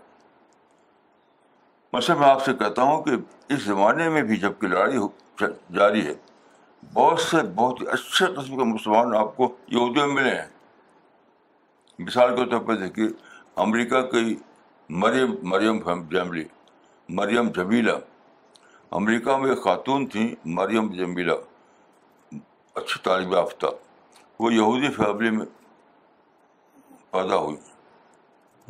[1.92, 3.10] مثلا میں آپ سے کہتا ہوں کہ
[3.54, 4.98] اس زمانے میں بھی جب کہ لڑائی
[5.76, 6.14] جاری ہے
[6.94, 9.48] بہت سے بہت ہی اچھے قسم کے مسلمان آپ کو
[9.96, 10.48] میں ملے ہیں
[12.08, 13.08] مثال کے طور پر دیکھیے
[13.66, 14.36] امریکہ کی
[15.04, 16.44] مریم مریم فیملی
[17.20, 17.96] مریم جمیلہ
[18.98, 21.32] امریکہ میں ایک خاتون تھیں مریم جمبیلا
[22.78, 23.66] اچھی طالب یافتہ
[24.40, 25.44] وہ یہودی فیملی میں
[27.10, 27.56] پیدا ہوئی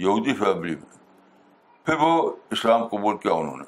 [0.04, 0.98] یہودی فیملی میں
[1.84, 2.10] پھر وہ
[2.56, 3.64] اسلام قبول کیا انہوں نے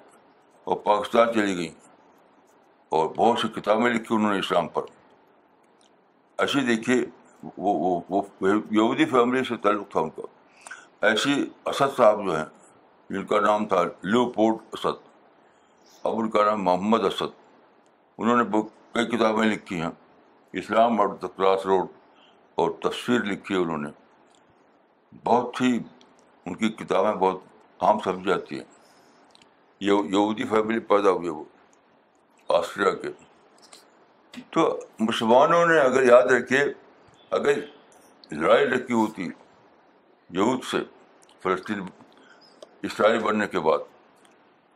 [0.69, 1.75] اور پاکستان چلی گئیں
[2.99, 4.83] اور بہت سی کتابیں لکھی انہوں نے اسلام پر
[6.43, 6.97] ایسے دیکھیے
[7.57, 11.35] وہ وہ یہودی فیملی سے تعلق تھا ان کا ایسی
[11.73, 12.45] اسد صاحب جو ہیں
[13.15, 15.07] جن کا نام تھا لیو پورٹ اسد
[16.05, 17.33] نام محمد اسد
[18.19, 19.91] انہوں نے بک کئی کتابیں لکھی ہیں
[20.63, 21.87] اسلام اور دا کراس روڈ
[22.63, 23.89] اور تفسیر لکھی ہے انہوں نے
[25.25, 25.77] بہت ہی
[26.47, 28.65] ان کی کتابیں بہت عام سمجھ جاتی ہیں
[29.91, 31.45] یہودی فیملی پیدا ہوئی وہ
[32.59, 36.65] آسٹریا کے تو مسلمانوں نے اگر یاد رکھے
[37.39, 37.59] اگر
[38.33, 39.29] لڑائی رکھی ہوتی
[40.37, 40.79] یہود سے
[41.43, 41.83] فلسطین
[42.91, 43.92] اسرائیل بننے کے بعد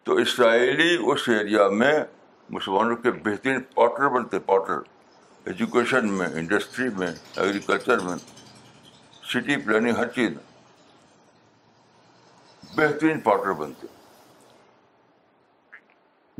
[0.06, 1.92] تو اسرائیلی اس ایریا میں
[2.56, 8.14] مسلمانوں کے بہترین پارٹنر بنتے پارٹنر ایجوکیشن میں انڈسٹری میں ایگریکلچر میں
[9.32, 10.36] سٹی پلاننگ ہر چیز
[12.76, 13.86] بہترین پارٹنر بنتے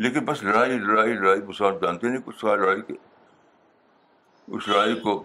[0.07, 2.95] لیکن بس لڑائی لڑائی لڑائی مسلمان جانتے نہیں کچھ سارے لڑائی کے
[4.57, 5.23] اس لڑائی کو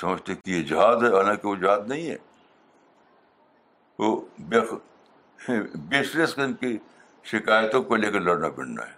[0.00, 2.16] سمجھتے کہ یہ جہاد ہے حالانکہ وہ جہاد نہیں ہے
[3.98, 4.16] وہ
[5.88, 6.76] بیسلیس قسم کی
[7.30, 8.94] شکایتوں کو لے کر لڑنا پڑنا ہے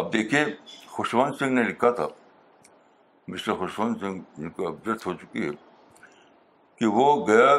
[0.00, 0.44] اب دیکھیے
[0.94, 2.06] خوشونت سنگھ نے لکھا تھا
[3.28, 5.50] مسٹر خوشونت سنگھ جن کو اب ہو چکی ہے
[6.78, 7.54] کہ وہ گیا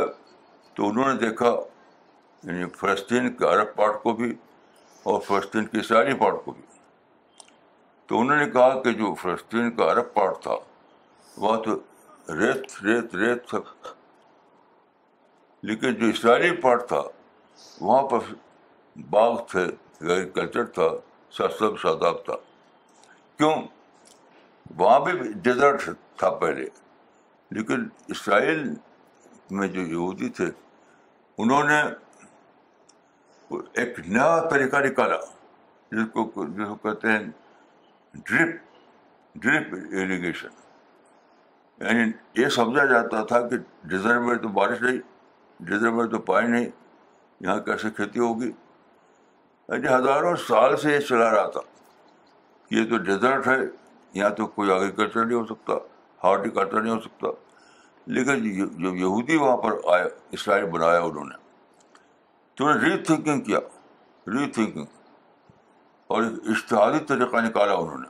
[0.76, 1.54] تو انہوں نے دیکھا
[2.44, 4.34] یعنی فلسطین کے عرب پارٹ کو بھی
[5.12, 6.62] اور فلسطین کے اسرائیلی پارٹ کو بھی
[8.08, 10.56] تو انہوں نے کہا کہ جو فلسطین کا عرب پارٹ تھا
[11.46, 11.76] وہ تو
[12.40, 13.60] ریت ریت ریت تھا
[15.70, 17.02] لیکن جو اسرائیلی پارٹ تھا
[17.82, 18.20] وہاں پر
[19.10, 20.88] باغ تھے ایگریکلچر تھا
[21.38, 22.34] سرسب شاداب تھا
[23.38, 23.54] کیوں
[24.80, 26.66] وہاں بھی ڈیزرٹ تھا پہلے
[27.56, 28.64] لیکن اسرائیل
[29.60, 30.46] میں جو یہودی تھے
[31.44, 31.82] انہوں نے
[33.84, 35.18] ایک نیا طریقہ نکالا
[35.92, 37.20] جس کو جس کو کہتے ہیں
[38.30, 38.56] ڈرپ
[39.44, 39.74] ڈرپ
[40.04, 40.60] اریگیشن
[41.84, 43.58] یعنی یہ سمجھا جاتا تھا کہ
[43.90, 45.00] ڈیزرٹ میں تو بارش نہیں
[45.70, 46.70] ڈیزرٹ میں تو پانی نہیں
[47.44, 48.52] یہاں کیسے کھیتی ہوگی
[49.80, 51.60] جو ہزاروں سال سے یہ چلا رہا تھا
[52.76, 53.56] یہ تو ڈیزرٹ ہے
[54.14, 55.74] یہاں تو کوئی ایگریکلچر نہیں ہو سکتا
[56.24, 57.28] ہارٹیکلچر نہیں ہو سکتا
[58.18, 58.42] لیکن
[58.82, 60.08] جو یہودی وہاں پر آیا
[60.38, 61.36] اسرائیل بنایا انہوں نے
[62.58, 63.60] تو نے ری تھنکنگ کیا
[64.34, 64.86] ری تھنکنگ
[66.16, 68.08] اور ایک اشتہادی طریقہ نکالا انہوں نے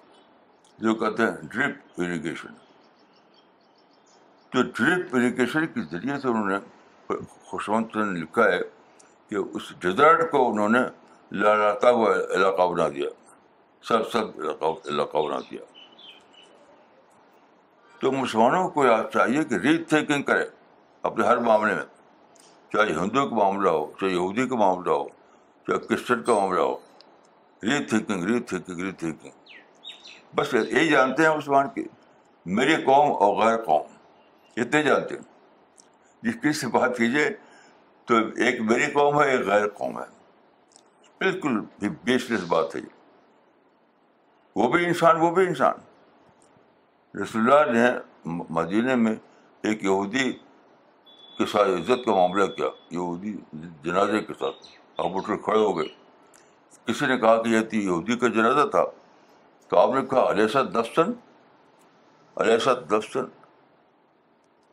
[0.86, 2.54] جو کہتے ہیں ڈرپ اریگیشن
[4.52, 7.16] تو ڈرپ اریگیشن کے ذریعے سے انہوں نے
[7.50, 8.60] خوشونت نے لکھا ہے
[9.30, 10.80] کہ اس ڈیزرٹ کو انہوں نے
[11.40, 13.10] لہراتا ہوا علاقہ بنا دیا
[13.88, 14.40] سب سب
[14.90, 15.60] علاقہ بنا دیا
[18.02, 20.46] تو مسلمانوں کو یاد چاہیے کہ ری تھنکنگ کرے
[21.10, 21.84] اپنے ہر معاملے میں
[22.74, 25.08] چاہے ہندو کا معاملہ ہو چاہے یہودی کا معاملہ ہو
[25.68, 26.76] چاہے کرسچن کا معاملہ ہو
[27.68, 29.56] rethinking rethinking rethinking
[30.36, 31.84] بس یہی جانتے ہیں مسلمان کی
[32.60, 33.94] میری قوم اور غیر قوم
[34.62, 37.30] اتنے جانتے ہیں جس کی سے بات کیجیے
[38.08, 40.20] تو ایک میری قوم ہے ایک غیر قوم ہے
[41.22, 42.94] بالکل بھی بیس لیس بات ہے یہ
[44.60, 45.76] وہ بھی انسان وہ بھی انسان
[47.22, 47.86] رسول اللہ نے
[48.60, 49.14] مدینہ میں
[49.70, 50.26] ایک یہودی
[51.38, 53.32] کے ساتھ عزت کا معاملہ کیا یہودی
[53.84, 54.58] جنازے کے ساتھ
[55.06, 55.88] آپ اٹھ کھڑے ہو گئے
[56.88, 58.84] کسی نے کہا کہ یہ تھی یہودی کا جنازہ تھا
[59.70, 61.10] تو آپ نے کہا سات دفتن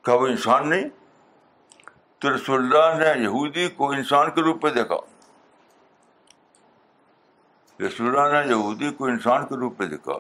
[0.04, 0.86] کیا وہ انسان نہیں
[2.18, 4.96] تو رسول اللہ نے یہودی کو انسان کے روپ میں دیکھا
[7.86, 10.12] رسول اللہ نے یہودی کو انسان کے روپ پہ دکھا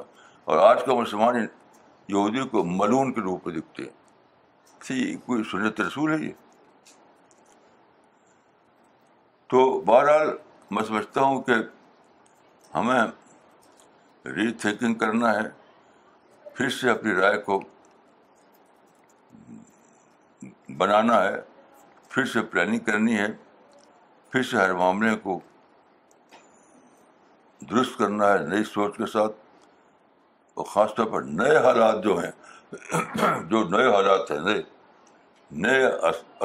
[0.50, 3.84] اور آج کا مسلمان یہودی کو ملون کے روپ پہ دکھتے
[4.94, 6.32] ہیں کوئی سنت رسول ہے یہ
[9.50, 10.30] تو بہرحال
[10.76, 11.52] میں سمجھتا ہوں کہ
[12.74, 13.00] ہمیں
[14.36, 15.48] ری تھنکنگ کرنا ہے
[16.54, 17.60] پھر سے اپنی رائے کو
[20.78, 21.34] بنانا ہے
[22.10, 23.26] پھر سے پلاننگ کرنی ہے
[24.32, 25.38] پھر سے ہر معاملے کو
[27.66, 29.32] درست کرنا ہے نئی سوچ کے ساتھ
[30.58, 32.30] اور خاص طور پر نئے حالات جو ہیں
[33.50, 34.62] جو نئے حالات ہیں نئے
[35.66, 35.86] نئے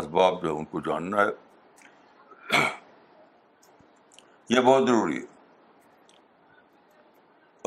[0.02, 1.32] اسباب جو ہیں ان کو جاننا ہے
[4.50, 5.32] یہ بہت ضروری ہے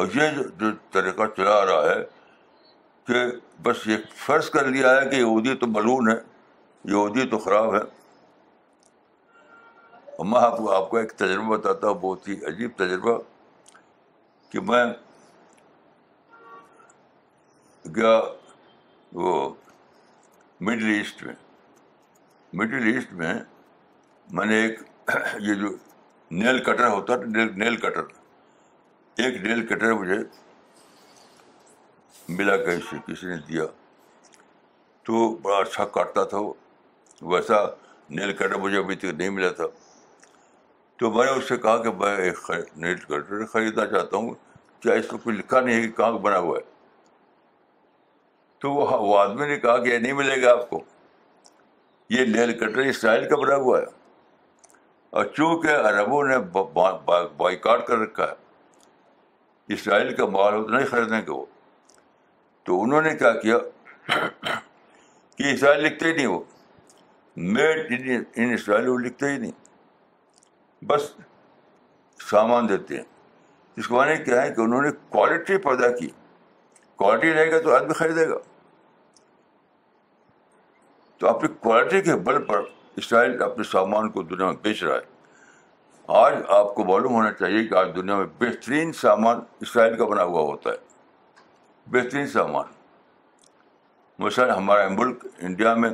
[0.00, 2.02] اور یہ جو طریقہ چلا رہا ہے
[3.06, 3.24] کہ
[3.62, 6.16] بس یہ فرض کر لیا ہے کہ یہودی تو ملون ہے
[6.90, 7.80] یہودی تو خراب ہے
[10.18, 13.18] اور میں آپ کو آپ کو ایک تجربہ بتاتا ہوں بہت ہی عجیب تجربہ
[14.50, 14.84] کہ میں
[17.96, 18.18] گیا
[19.22, 19.32] وہ
[20.66, 21.34] مڈل ایسٹ میں
[22.58, 23.32] مڈل ایسٹ میں
[24.36, 24.80] میں نے ایک
[25.40, 25.68] یہ جو
[26.42, 27.14] نیل کٹر ہوتا
[27.56, 28.04] نیل کٹر
[29.24, 30.18] ایک نیل کٹر مجھے
[32.36, 33.64] ملا کہیں سے کسی نے دیا
[35.06, 36.52] تو بڑا اچھا کاٹتا تھا وہ
[37.32, 37.60] ویسا
[38.18, 39.64] نیل کٹر مجھے ابھی تک نہیں ملا تھا
[40.98, 42.50] تو میں نے اس سے کہا کہ میں ایک
[42.82, 44.30] نیل کٹر خریدنا چاہتا ہوں
[44.80, 46.64] کیا اس کو کوئی لکھا نہیں ہے کہ کہاں بنا ہوا ہے
[48.60, 50.80] تو وہ آدمی نے کہا کہ یہ نہیں ملے گا آپ کو
[52.14, 53.84] یہ نیل کٹر اسرائیل کا بنا ہوا ہے
[55.18, 56.36] اور چونکہ عربوں نے
[57.42, 61.44] بائیکاٹ کر رکھا ہے اسرائیل کا مال نہیں خریدنے کے وہ
[62.66, 63.58] تو انہوں نے کیا کیا
[64.16, 66.40] کہ اسرائیل لکھتے ہی نہیں وہ
[67.58, 67.92] میڈ
[68.38, 69.64] ان اسرائیل وہ لکھتے ہی نہیں
[70.86, 71.12] بس
[72.30, 73.04] سامان دیتے ہیں
[73.78, 76.08] اس کو کیا ہے کہ انہوں نے کوالٹی پیدا کی
[77.02, 78.34] کوالٹی رہے گا تو آدمی خریدے گا
[81.18, 82.62] تو اپنی کوالٹی کے بل پر
[83.02, 85.14] اسرائیل اپنے سامان کو دنیا میں بیچ رہا ہے
[86.24, 90.22] آج آپ کو معلوم ہونا چاہیے کہ آج دنیا میں بہترین سامان اسرائیل کا بنا
[90.30, 92.64] ہوا ہوتا ہے بہترین سامان
[94.24, 95.90] مثلاً ہمارے ملک انڈیا میں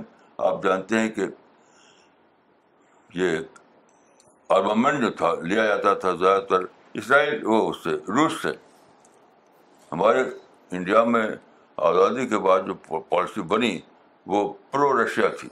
[0.50, 1.26] آپ جانتے ہیں کہ
[3.20, 3.38] یہ
[4.54, 6.62] آرمامنٹ جو تھا لیا جاتا تھا زیادہ تر
[7.02, 8.48] اسرائیل وہ اس سے روس سے
[9.92, 10.22] ہمارے
[10.76, 11.26] انڈیا میں
[11.90, 13.72] آزادی کے بعد جو پالیسی بنی
[14.32, 15.48] وہ پرو رشیا تھی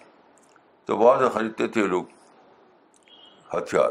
[0.86, 2.12] تو وہاں سے خریدتے تھے لوگ
[3.56, 3.90] ہتھیار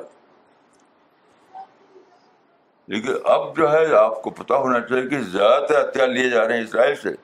[2.93, 6.47] لیکن اب جو ہے آپ کو پتا ہونا چاہیے کہ زیادہ تر ہتھیار لیے جا
[6.47, 7.15] رہے ہیں اسرائیل سے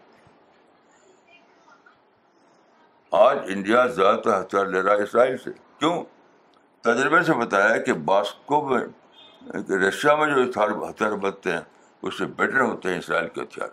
[3.25, 5.95] آج انڈیا زیادہ تر ہتھیار لے رہا ہے اسرائیل سے کیوں
[6.85, 8.79] تجربے سے بتایا کہ باسکو میں
[9.87, 11.59] رشیا میں جو ہتھیار بنتے ہیں
[12.07, 13.69] اس سے بیٹر ہوتے ہیں اسرائیل کے ہتھیار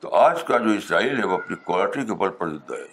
[0.00, 2.86] تو آج کا جو اسرائیل ہے وہ اپنی کوالٹی کے بل پر زندہ ہے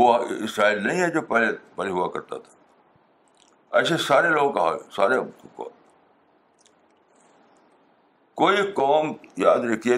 [0.00, 0.14] وہ
[0.48, 1.46] اسرائیل نہیں ہے جو پہلے
[1.76, 5.18] پہلے ہوا کرتا تھا ایسے سارے لوگوں کا سارے
[8.42, 9.12] کوئی قوم
[9.46, 9.96] یاد رکھیے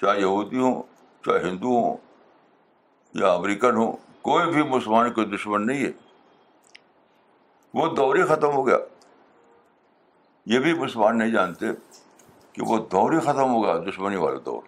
[0.00, 0.82] چاہے یہودی ہوں
[1.26, 1.96] چاہے ہندو ہوں
[3.24, 3.92] یا امریکن ہوں
[4.30, 5.92] کوئی بھی مسلمان کو دشمن نہیں ہے
[7.76, 8.76] وہ دور ہی ختم ہو گیا
[10.50, 11.70] یہ بھی مسلمان نہیں جانتے
[12.52, 14.62] کہ وہ دور ہی ختم ہو گیا دشمنی والا دور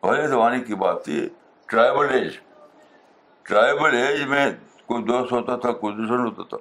[0.00, 1.20] پہلے زمانے کی بات تھی
[1.70, 2.32] ٹرائبل ایج
[3.48, 4.44] ٹرائبل ایج میں
[4.86, 6.56] کوئی دوست ہوتا تھا کوئی دشمن ہوتا تھا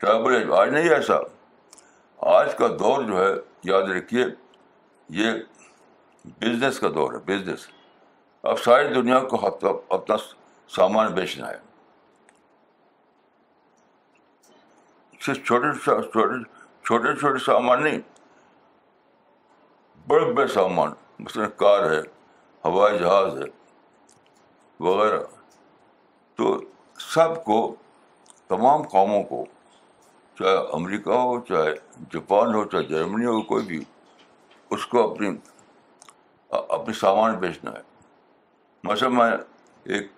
[0.00, 1.18] ٹرائبل ایج آج نہیں ایسا
[2.38, 3.30] آج کا دور جو ہے
[3.72, 4.24] یاد رکھیے
[5.22, 5.32] یہ
[6.40, 7.68] بزنس کا دور ہے بزنس
[8.54, 10.16] اب ساری دنیا کو اپنا
[10.76, 11.64] سامان بیچنا ہے
[15.34, 16.34] چھوٹے چھوٹے
[16.86, 17.98] چھوٹے چھوٹے سامان نہیں
[20.08, 22.00] بڑے بڑے سامان مثلاً کار ہے
[22.64, 23.46] ہوائی جہاز ہے
[24.86, 25.20] وغیرہ
[26.36, 26.58] تو
[27.14, 27.58] سب کو
[28.48, 29.44] تمام قوموں کو
[30.38, 31.72] چاہے امریکہ ہو چاہے
[32.12, 33.80] جاپان ہو چاہے جرمنی ہو کوئی بھی
[34.74, 35.30] اس کو اپنی
[36.68, 37.82] اپنے سامان بیچنا ہے
[38.84, 39.30] مثلا میں
[39.94, 40.10] ایک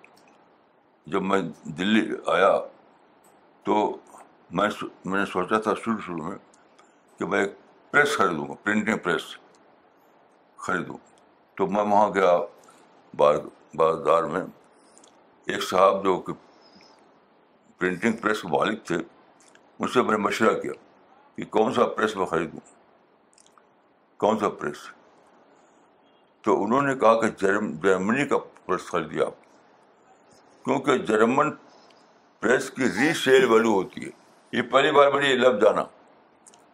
[1.12, 1.38] جب میں
[1.78, 2.06] دلی
[2.36, 2.56] آیا
[3.64, 3.76] تو
[4.56, 4.68] میں
[5.04, 6.36] میں نے سوچا تھا شروع شروع میں
[7.18, 7.52] کہ میں ایک
[7.90, 9.22] پریس خریدوں گا پرنٹنگ پریس
[10.66, 10.96] خریدوں
[11.56, 12.36] تو میں وہاں گیا
[13.76, 16.32] بازار میں ایک صاحب جو کہ
[17.80, 20.72] پرنٹنگ پریس مالک تھے ان سے میں نے مشورہ کیا
[21.36, 22.60] کہ کون سا پریس میں خریدوں
[24.24, 24.86] کون سا پریس
[26.44, 31.50] تو انہوں نے کہا کہ جرم جرمنی کا پریس خریدیے آپ کیونکہ جرمن
[32.40, 34.10] پریس کی ری سیل ویلو ہوتی ہے
[34.52, 35.82] یہ پہلی بار یہ لفظ جانا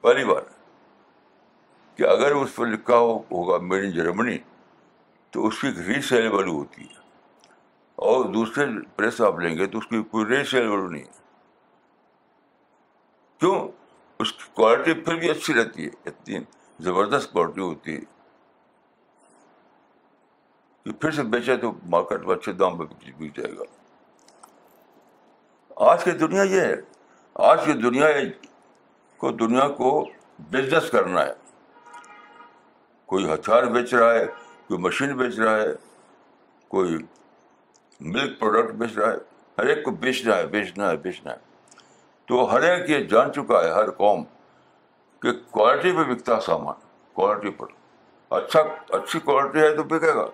[0.00, 0.42] پہلی بار
[1.96, 4.36] کہ اگر اس پر لکھا ہو, ہوگا میڈ ان جرمنی
[5.32, 7.02] تو اس کی ایک ریسیل ویلو ہوتی ہے
[8.10, 8.64] اور دوسرے
[8.96, 11.22] پریس آپ لیں گے تو اس کی کوئی ریسیل ویلو نہیں ہے
[13.40, 13.68] کیوں
[14.20, 16.38] اس کی کوالٹی پھر بھی اچھی رہتی ہے اتنی
[16.88, 18.00] زبردست کوالٹی ہوتی ہے
[20.84, 23.64] کہ پھر سے بیچے تو مارکیٹ میں اچھے دام پہ بک جائے گا
[25.90, 26.74] آج کی دنیا یہ ہے
[27.42, 28.08] آج کی دنیا
[29.18, 29.88] کو دنیا کو
[30.50, 31.32] بزنس کرنا ہے
[33.12, 34.26] کوئی ہتھیار بیچ رہا ہے
[34.68, 35.72] کوئی مشین بیچ رہا ہے
[36.74, 36.96] کوئی
[38.00, 39.16] ملک پروڈکٹ بیچ رہا ہے
[39.58, 41.36] ہر ایک کو بیچنا ہے بیچنا ہے بیچنا ہے
[42.28, 44.22] تو ہر ایک یہ جان چکا ہے ہر قوم
[45.22, 46.74] کہ کوالٹی پہ بکتا ہے سامان
[47.14, 48.60] کوالٹی پر اچھا
[48.98, 50.26] اچھی کوالٹی ہے تو بکے گا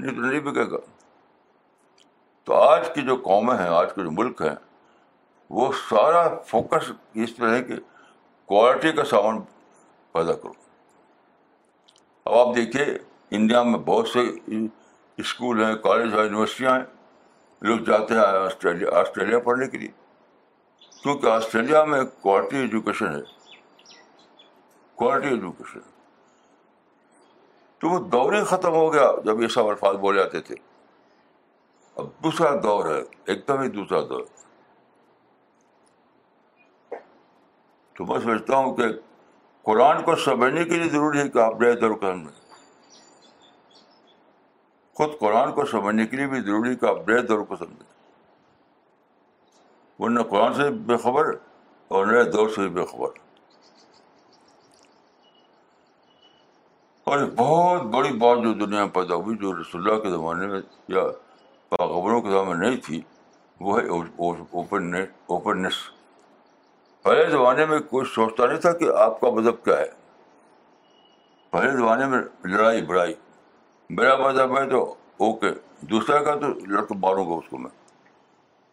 [0.00, 0.78] نہیں تو نہیں بکے گا
[2.44, 4.54] تو آج کی جو قومیں ہیں آج کے جو ملک ہیں
[5.56, 6.90] وہ سارا فوکس
[7.22, 7.74] اس پہ ہے کہ
[8.48, 9.40] کوالٹی کا سامان
[10.12, 10.52] پیدا کرو
[12.24, 12.84] اب آپ دیکھیے
[13.36, 14.20] انڈیا میں بہت سے
[15.22, 16.84] اسکول ہیں کالج ہیں یونیورسٹیاں ہیں
[17.68, 19.88] لوگ جاتے ہیں آسٹریلیا آسٹریلیا پڑھنے کے لیے
[21.02, 23.20] کیونکہ آسٹریلیا میں کوالٹی ایجوکیشن ہے
[24.98, 25.78] کوالٹی ایجوکیشن
[27.80, 30.54] تو وہ دور ہی ختم ہو گیا جب یہ سب الفاظ بولے جاتے تھے
[32.02, 34.37] اب دوسرا دور ہے ایک دم ہی دوسرا دور ہے
[37.98, 38.84] تو میں سمجھتا ہوں کہ
[39.66, 42.22] قرآن کو سمجھنے کے لیے ضروری ہے کہ آپ جائیں دور میں
[44.98, 47.86] خود قرآن کو سمجھنے کے لیے بھی ضروری ہے کہ آپ نے دور کو سمجھیں
[50.02, 51.32] وہ نہ قرآن سے بے خبر
[51.96, 53.18] اور نئے دور سے بے خبر
[57.12, 60.60] اور بہت بڑی بات جو دنیا میں پیدا ہوئی جو رسول اللہ کے زمانے میں
[60.94, 61.04] یا
[61.76, 63.00] پاغبروں کے زمانے میں نہیں تھی
[63.68, 63.88] وہ ہے
[65.34, 65.64] اوپن
[67.02, 69.88] پہلے زمانے میں کوئی سوچتا نہیں تھا کہ آپ کا مذہب کیا ہے
[71.50, 72.18] پہلے زمانے میں
[72.56, 73.14] لڑائی بڑائی
[73.98, 74.80] میرا مذہب ہے تو
[75.26, 75.50] اوکے
[75.90, 77.70] دوسرا کا تو لڑک ماروں گا اس کو میں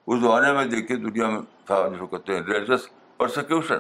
[0.08, 3.78] اس زمانے میں دیکھیے دنیا میں تھا جس کو کہتے ہیں ریلیجس پرسیکیوشن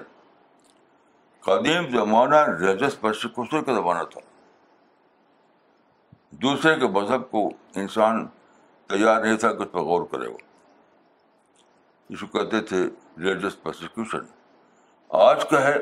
[1.46, 4.22] قدیم زمانہ ریلیجس پرسیکیوشن کا زمانہ تھا
[6.41, 7.50] دوسرے کے مذہب کو
[7.82, 8.26] انسان
[8.89, 10.38] تیار نہیں تھا کہ اس پہ غور کرے وہ
[12.14, 12.78] کو کہتے تھے
[13.20, 14.26] ریلیجس پروسیکیوشن
[15.20, 15.76] آج کا ہے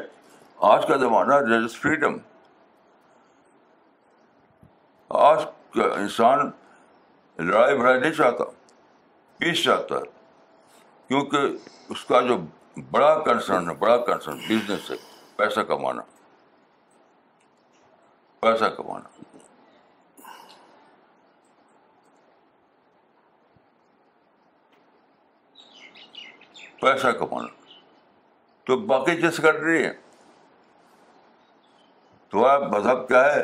[0.72, 2.18] آج کا زمانہ ریلیجس فریڈم
[5.26, 5.44] آج
[5.74, 6.50] کا انسان
[7.50, 8.44] لڑائی بھڑائی نہیں چاہتا
[9.38, 10.12] پیس چاہتا ہے
[11.08, 11.56] کیونکہ
[11.94, 12.38] اس کا جو
[12.92, 14.96] بڑا کنسرن ہے بڑا کنسرن بزنس ہے
[15.38, 16.02] پیسہ کمانا
[18.42, 19.13] پیسہ کمانا
[26.84, 27.48] پیسہ کمانا
[28.68, 29.92] تو باقی چیز کر رہی ہے
[32.30, 32.40] تو
[32.72, 33.44] مذہب کیا ہے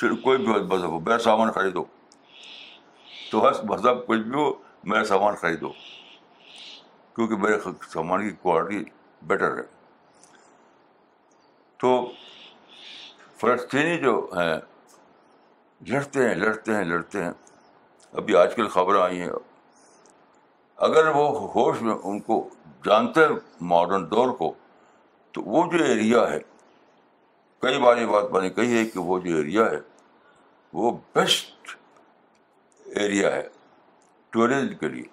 [0.00, 1.84] صرف کوئی بھی مذہب ہو میرا سامان خریدو
[3.30, 4.50] تو مذہب کچھ بھی ہو
[4.92, 5.68] میرا سامان خریدو
[7.16, 7.58] کیونکہ میرے
[7.92, 8.82] سامان کی کوالٹی
[9.32, 9.62] بیٹر ہے
[11.80, 11.94] تو
[13.40, 14.52] فلسطینی جو ہیں
[15.92, 17.30] لڑتے ہیں لڑتے ہیں لڑتے ہیں
[18.20, 19.30] ابھی آج کل خبریں آئی ہیں
[20.86, 22.36] اگر وہ ہوش میں ان کو
[22.84, 23.34] جانتے ہیں
[23.72, 24.52] ماڈرن دور کو
[25.32, 26.38] تو وہ جو ایریا ہے
[27.62, 29.78] کئی بار یہ بات بنی کہی ہے کہ وہ جو ایریا ہے
[30.80, 31.76] وہ بیسٹ
[33.04, 33.42] ایریا ہے
[34.32, 35.04] ٹورزم کے لیے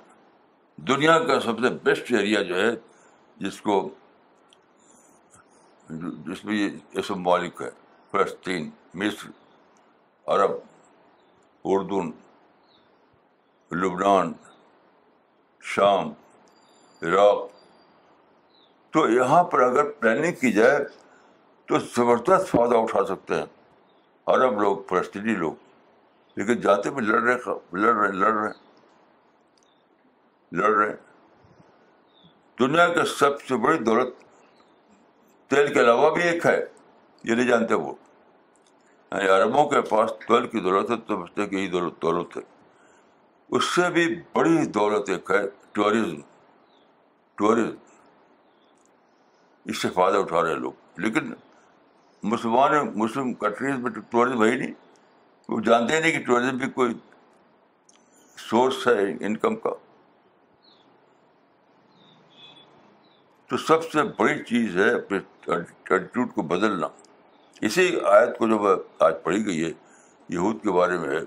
[0.94, 2.72] دنیا کا سب سے بیسٹ ایریا جو ہے
[3.46, 3.78] جس کو
[6.30, 7.70] جس میں یہ سب ممالک ہے
[8.12, 8.70] فلسطین
[9.06, 9.30] مصر
[10.36, 10.58] عرب
[11.74, 12.12] اردن
[13.82, 14.34] لبنان
[15.74, 16.12] شام
[17.02, 17.48] عراق
[18.94, 20.78] تو یہاں پر اگر پلاننگ کی جائے
[21.68, 23.46] تو زبردست فائدہ اٹھا سکتے ہیں
[24.36, 25.54] عرب لوگ فلسطینی لوگ
[26.40, 27.36] لیکن جاتے بھی لڑ رہے
[27.82, 28.52] لڑ رہے لڑ رہے
[30.60, 30.96] لڑ رہے
[32.60, 34.16] دنیا کے سب سے بڑی دولت
[35.50, 36.60] تیل کے علاوہ بھی ایک ہے
[37.24, 37.94] یہ نہیں جانتے وہ
[39.12, 42.42] یعنی عربوں کے پاس تیل کی دولت ہے تو سمجھتے کہ یہی دولت دولت ہے
[43.58, 45.38] اس سے بھی بڑی دولت ایک ہے
[45.74, 46.16] ٹورزم
[47.38, 47.70] ٹورزم
[49.72, 51.32] اس سے فائدہ اٹھا رہے ہیں لوگ لیکن
[52.34, 54.74] مسلمان مسلم کنٹریز میں ٹورزم ہے ہی نہیں
[55.50, 56.94] وہ جانتے ہی نہیں کہ ٹورزم بھی کوئی
[58.50, 59.74] سورس ہے انکم کا
[63.50, 65.18] تو سب سے بڑی چیز ہے اپنے
[65.54, 66.88] ایٹیٹیوڈ کو بدلنا
[67.70, 68.66] اسی آیت کو جو
[69.06, 69.72] آج پڑھی گئی ہے
[70.36, 71.22] یہود کے بارے میں ہے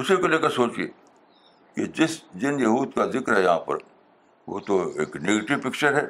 [0.00, 0.86] اسی کو لے کر سوچیے
[1.78, 3.76] کہ جس جن یہود کا ذکر ہے یہاں پر
[4.52, 6.06] وہ تو ایک نگیٹو پکچر ہے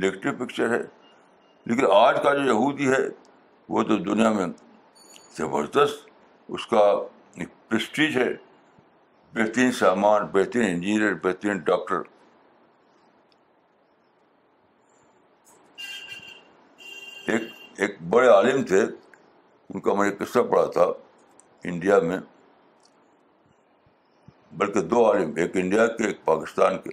[0.00, 0.80] نگیٹو پکچر ہے
[1.66, 3.00] لیکن آج کا جو یہودی ہے
[3.74, 4.46] وہ تو دنیا میں
[5.36, 6.08] زبردست
[6.56, 6.82] اس کا
[7.68, 8.28] پرسٹیج ہے
[9.34, 12.02] بہترین سامان بہترین انجینئر بہترین ڈاکٹر
[17.32, 17.42] ایک
[17.82, 20.90] ایک بڑے عالم تھے ان کا میں نے قصہ پڑھا تھا
[21.70, 22.18] انڈیا میں
[24.60, 26.90] بلکہ دو عالم ایک انڈیا کے ایک پاکستان کے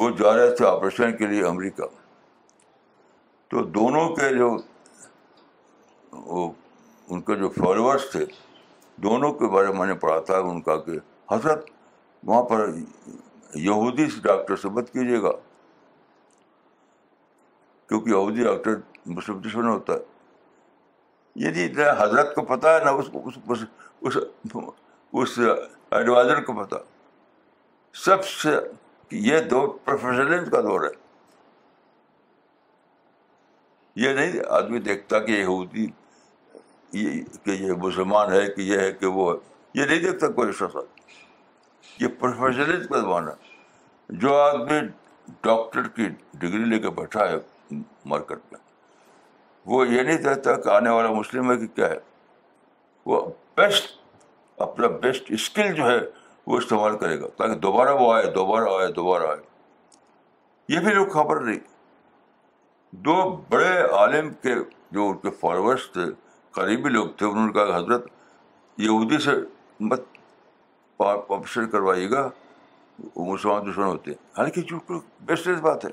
[0.00, 1.86] وہ جا رہے تھے آپریشن کے لیے امریکہ
[3.50, 4.16] تو دونوں دونوں
[7.24, 8.24] کے کے کے جو جو ان فالوورس تھے
[9.52, 10.98] بارے میں نے پڑھا تھا ان کا کہ
[11.30, 11.64] حضرت
[12.26, 12.68] وہاں پر
[13.64, 15.30] یہودی سے ڈاکٹر سے مت کیجیے گا
[17.88, 18.74] کیونکہ یہودی ڈاکٹر
[19.46, 20.08] دشمن ہوتا ہے
[21.44, 21.66] یہ جی،
[21.98, 23.10] حضرت کو پتا ہے نہ اس
[24.02, 24.16] اس,
[25.18, 25.38] اس
[25.90, 26.76] ایڈوائزر کو پتا
[28.04, 28.50] سب سے
[29.28, 30.98] یہ دور پروفیشنلزم کا دور ہے
[34.04, 35.86] یہ نہیں آدمی دیکھتا کہ یہ ہوتی
[37.46, 39.38] کہ یہ مسلمان ہے کہ یہ ہے کہ وہ ہے
[39.80, 40.76] یہ نہیں دیکھتا کوئی شخص
[42.02, 44.80] یہ پروفیشنلزم کا زمانہ ہے جو آدمی
[45.42, 46.08] ڈاکٹر کی
[46.38, 47.36] ڈگری لے کے بیٹھا ہے
[48.12, 48.58] مارکیٹ میں
[49.72, 51.98] وہ یہ نہیں دیکھتا کہ آنے والا مسلم ہے کہ کیا ہے
[53.06, 53.24] وہ
[53.56, 53.98] بیسٹ
[54.62, 55.98] اپنا بیسٹ اسکل جو ہے
[56.46, 59.42] وہ استعمال کرے گا تاکہ دوبارہ وہ آئے دوبارہ آئے دوبارہ آئے
[60.74, 61.58] یہ بھی لوگ خبر نہیں
[63.08, 63.14] دو
[63.50, 64.54] بڑے عالم کے
[64.96, 66.04] جو ان کے فالوورس تھے
[66.60, 68.06] قریبی لوگ تھے انہوں نے کہا حضرت
[68.86, 69.30] یہودی سے
[69.90, 70.08] مت
[71.06, 72.28] آپریشن کروائیے گا
[73.14, 74.94] وہ مسلمان دشمن ہوتے ہیں حالانکہ
[75.28, 75.90] بیسٹ بات ہے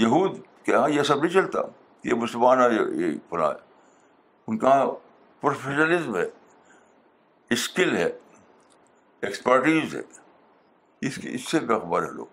[0.00, 1.60] یہود کہ ہاں یہ سب نہیں چلتا
[2.08, 2.68] یہ مسلمان ہے
[3.02, 4.72] یہ ان کا
[5.42, 6.24] پروفیشنلزم ہے
[7.54, 8.08] اسکل ہے
[9.28, 10.00] ایکسپرٹیز ہے
[11.08, 12.26] اس کی اس سے بےخبر ہے لوگ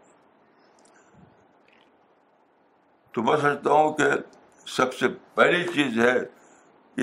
[3.14, 4.10] تو میں سمجھتا ہوں کہ
[4.78, 6.18] سب سے پہلی چیز ہے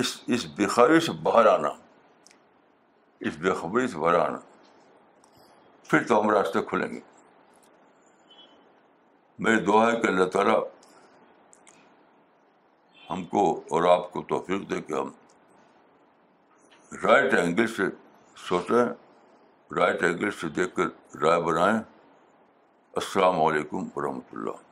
[0.01, 1.69] اس اس بےخبری سے باہر آنا
[3.29, 4.39] اس بےخبری سے باہر آنا
[5.89, 7.01] پھر تو ہم راستے کھلیں گے
[9.47, 10.61] میری دعا ہے کہ اللہ تعالیٰ
[13.11, 15.11] ہم کو اور آپ کو توفیق دے کہ ہم
[17.03, 17.83] رائٹ اینگل سے
[18.49, 21.77] سوچیں رائٹ اینگل سے دیکھ کر رائے بنائیں
[22.97, 24.63] السلام علیکم و رحمت اللہ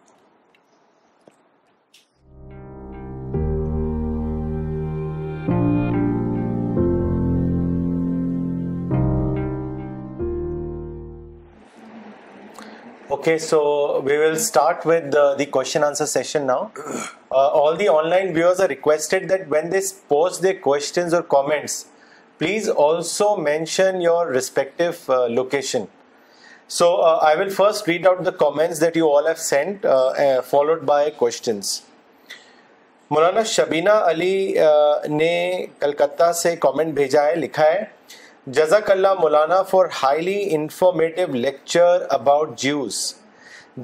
[13.49, 13.59] so
[14.05, 15.41] we will start we
[20.61, 21.51] کو
[22.39, 25.83] please also mention your respective location
[26.79, 29.85] so I will first read out the comments that you all have sent
[30.51, 31.81] followed by questions
[33.11, 34.55] Maulana Shabina Ali
[35.09, 35.33] نے
[35.79, 37.83] کلکتہ سے کامنٹ بھیجا ہے لکھا ہے
[38.59, 43.01] جزاک اللہ Maulana for highly informative lecture about Jews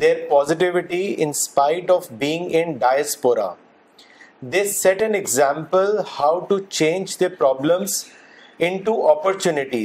[0.01, 3.53] their positivity in spite of being in diaspora
[4.53, 8.05] this set an example how to change the problems
[8.85, 9.85] into اپنی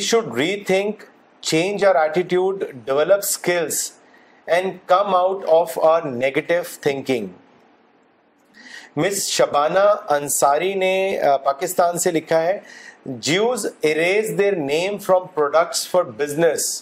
[0.00, 0.36] should
[0.66, 1.02] rethink
[1.48, 3.80] change our attitude develop skills
[4.56, 7.26] and come out of our negative thinking
[9.00, 9.84] Miss Shabana
[10.16, 10.94] Ansari نے
[11.44, 12.58] پاکستان سے لکھا ہے
[13.28, 16.72] Jews arise their name from products for business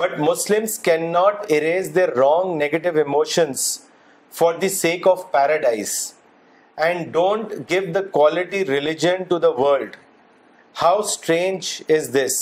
[0.00, 3.68] but Muslim can not arise their wrong negative emotions
[4.38, 5.90] for the sake of paradise
[6.84, 9.96] and don't give the quality religion to the world
[10.82, 11.66] how strange
[11.96, 12.36] is this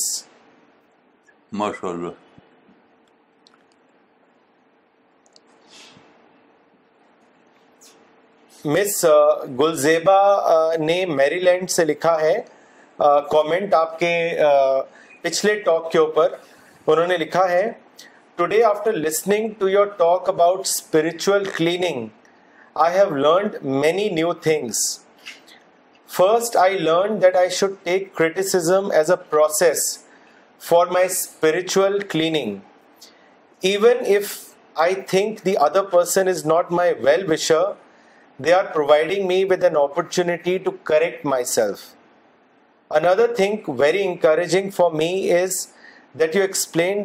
[1.60, 2.28] ماشاء اللہ
[8.64, 9.04] مس
[9.60, 10.18] گلزیبا
[10.80, 12.40] نے میری land سے لکھا ہے
[13.30, 14.12] comment uh, آپ کے
[14.44, 14.82] uh,
[15.22, 16.34] پچھلے ٹاک کے اوپر
[16.86, 17.68] انہوں نے لکھا ہے
[18.40, 22.10] Today, after listening to your talk about spiritual cleaning,
[22.74, 25.00] I have learned many new things.
[26.06, 30.04] First, I learned that I should take criticism as a process
[30.58, 32.62] for my spiritual cleaning.
[33.60, 37.76] Even if I think the other person is not my well-wisher,
[38.38, 41.94] they are providing me with an opportunity to correct myself.
[42.90, 45.68] Another thing very encouraging for me is
[46.18, 47.04] that you explain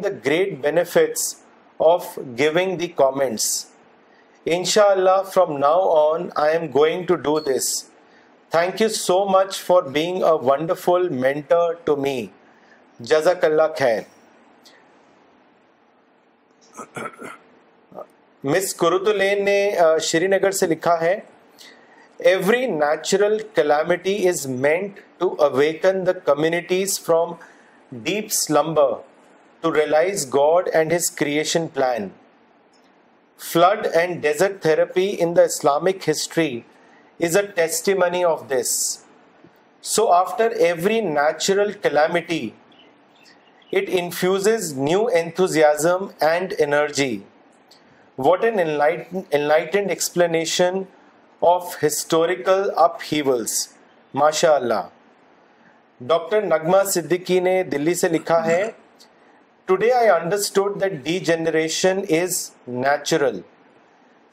[4.54, 11.92] ان شاء اللہ from now on I thank you so much for being a wonder
[18.44, 21.18] Miss کر Srinagar سے لکھا ہے
[22.32, 27.32] every natural calamity is meant to awaken the communities from
[28.06, 28.98] deep slumber
[29.62, 32.12] to realize God and His creation plan.
[33.36, 36.64] Flood and desert therapy in the Islamic history
[37.18, 39.04] is a testimony of this.
[39.80, 42.54] So after every natural calamity,
[43.70, 47.24] it infuses new enthusiasm and energy.
[48.16, 50.88] What an enlightened explanation
[51.42, 53.74] of historical upheavals,
[54.12, 54.84] mashallah.
[56.06, 58.62] Doctor Nigma Siddiqui نے دلی سے لکھا ہے
[59.66, 60.92] today I understood that
[61.28, 62.38] degeneration is
[62.68, 63.40] natural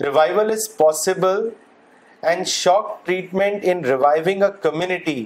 [0.04, 1.48] revival is possible
[2.32, 5.26] and shock treatment in reviving a community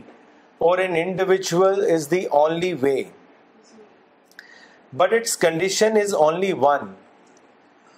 [0.67, 3.01] or an individual is the only way
[4.97, 6.91] but it's condition is only one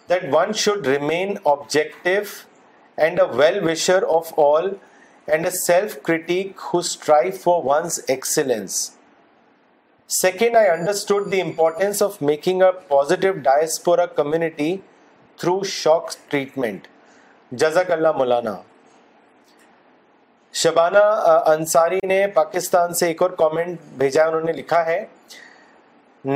[0.10, 2.20] that one should remain objective
[3.02, 4.74] and a well wisher of all
[5.54, 8.40] self critic who strive for one's ex
[10.22, 10.56] second
[14.16, 14.76] community
[15.40, 16.88] through shock treatment
[20.62, 21.04] Shabana
[21.54, 25.04] Ansari نے پاکستان سے ایک اور لکھا ہے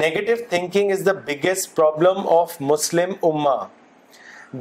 [0.02, 3.44] negative thinking is the biggest problem of Muslim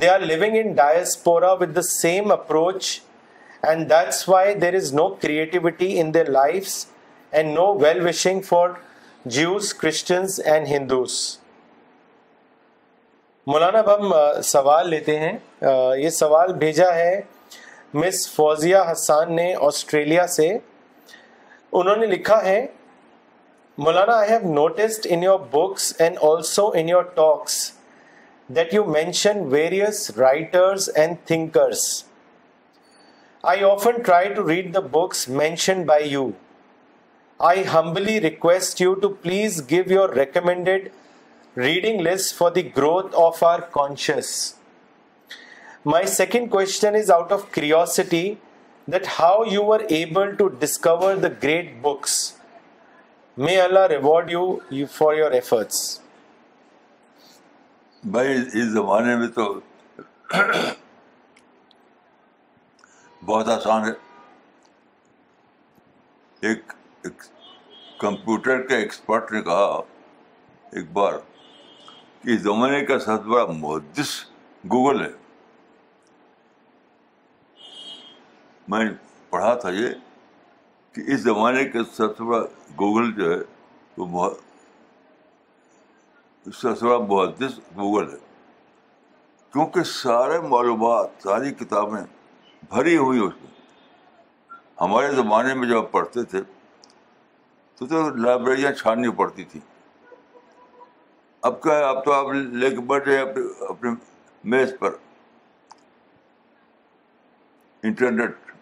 [0.00, 2.98] they are the same approach
[3.68, 6.84] and that's why there is no creativity in their lives
[7.32, 8.68] and no well wishing for
[9.36, 11.12] Jews Christians and Hindus
[13.46, 15.32] Maulana اب ہم سوال لیتے ہیں
[16.02, 17.20] یہ سوال بھیجا ہے
[17.94, 20.48] مس فوزیہ حسان نے آسٹریلیا سے
[21.80, 22.60] انہوں نے لکھا ہے
[23.84, 27.58] Maulana I have noticed in your books and also in your talks
[28.56, 31.82] that you mention various writers and thinkers
[33.50, 36.26] I often try to read the books mention by you
[37.46, 40.88] I humbly request you to please give your recommended
[41.58, 44.30] reading list for the growth of our conscious
[45.86, 48.22] my second question is out of curiosity
[48.92, 52.20] that how you are able to discover the great books
[53.38, 55.82] may Allah reward you for your efforts
[58.16, 59.52] بھائی اس زمانے میں تو
[63.26, 63.90] بہت آسان ہے
[66.48, 66.72] ایک
[68.00, 69.66] computer کے ایکسپرٹ نے کہا
[70.80, 71.12] ایک بار
[72.22, 74.08] کہ اس زمانے کا سب سے بڑا محدث
[74.72, 75.10] گوگل ہے
[78.74, 78.84] میں
[79.30, 79.88] پڑھا تھا یہ
[80.94, 82.40] کہ اس زمانے کا سب سے بڑا
[82.78, 83.38] گوگل جو ہے
[83.96, 84.38] وہ بہت
[86.60, 88.18] سب سے بڑا محدث گوگل ہے
[89.52, 92.02] کیونکہ سارے معلومات ساری کتابیں
[92.72, 93.50] بھری ہوئی اس میں
[94.80, 96.40] ہمارے زمانے میں جب ہم پڑھتے تھے
[97.78, 99.60] تو تو لائبریریاں چھاننی پڑتی تھیں
[101.48, 102.30] اب کیا ہے اب تو آپ
[102.62, 103.20] لے کے بیٹھ ہیں
[103.68, 103.90] اپنے
[104.54, 104.96] میز پر
[107.90, 108.52] انٹرنیٹ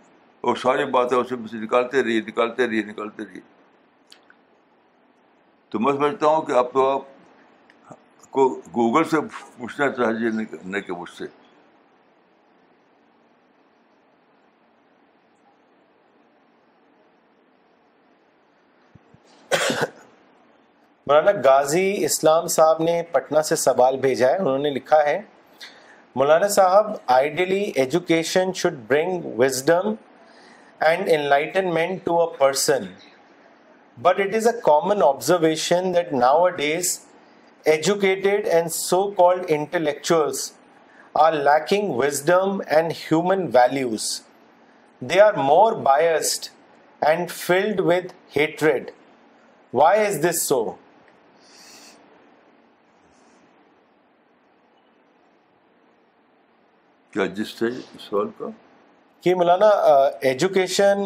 [0.50, 1.34] اور ساری باتیں اسے
[1.64, 3.40] نکالتے رہیے نکالتے رہیے نکالتے رہیے
[5.70, 8.48] تو میں سمجھتا ہوں کہ اب تو آپ کو
[8.78, 10.38] گوگل سے پوچھنا چاہیے
[10.70, 11.24] نہ کہ مجھ سے
[21.10, 25.18] مولانا غازی اسلام صاحب نے پٹنہ سے سوال بھیجا ہے انہوں نے لکھا ہے
[26.16, 29.92] مولانا صاحب ideally education should bring wisdom
[30.88, 32.08] and enlightenment
[32.38, 32.84] person
[34.02, 36.12] but it is a common observation that
[36.60, 36.98] nowadays
[37.74, 40.50] educated and so called intellectuals
[41.24, 44.06] are lacking wisdom and human values
[45.14, 46.46] they are more biased
[47.10, 48.90] and filled with hatred
[49.82, 50.64] why is this so
[57.12, 58.46] کیا جس سے اس سوال کا
[59.24, 59.68] کہ مولانا
[60.28, 61.02] education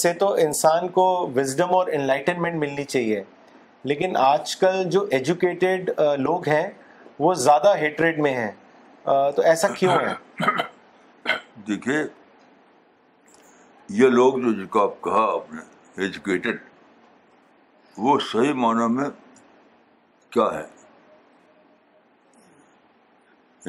[0.00, 1.04] سے تو انسان کو
[1.36, 3.22] وزڈم اور انلائٹنمنٹ ملنی چاہیے
[3.90, 6.66] لیکن آج کل جو ایجوکیٹڈ لوگ ہیں
[7.24, 8.50] وہ زیادہ ہیٹریڈ میں ہیں
[9.36, 10.46] تو ایسا کیوں ہے
[11.68, 12.02] دیکھیے
[14.00, 15.62] یہ لوگ جو آپ کہا آپ نے
[16.04, 16.56] ایجوکیٹڈ
[18.06, 19.08] وہ صحیح معنی میں
[20.32, 20.64] کیا ہے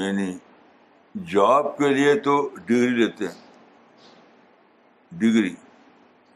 [0.06, 0.32] یعنی
[1.32, 4.08] جاب کے لیے تو ڈگری لیتے ہیں
[5.22, 5.54] ڈگری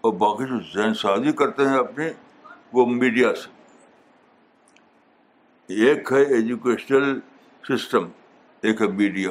[0.02, 2.06] اور باقی جو ذہن سازی کرتے ہیں اپنی
[2.74, 3.50] وہ میڈیا سے
[5.86, 7.20] ایک ہے ایجوکیشنل
[7.70, 8.08] سسٹم
[8.68, 9.30] ایک ہے میڈیا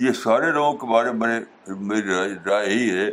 [0.00, 3.10] یہ سارے لوگوں کے بارے میں میری رائے یہی ہے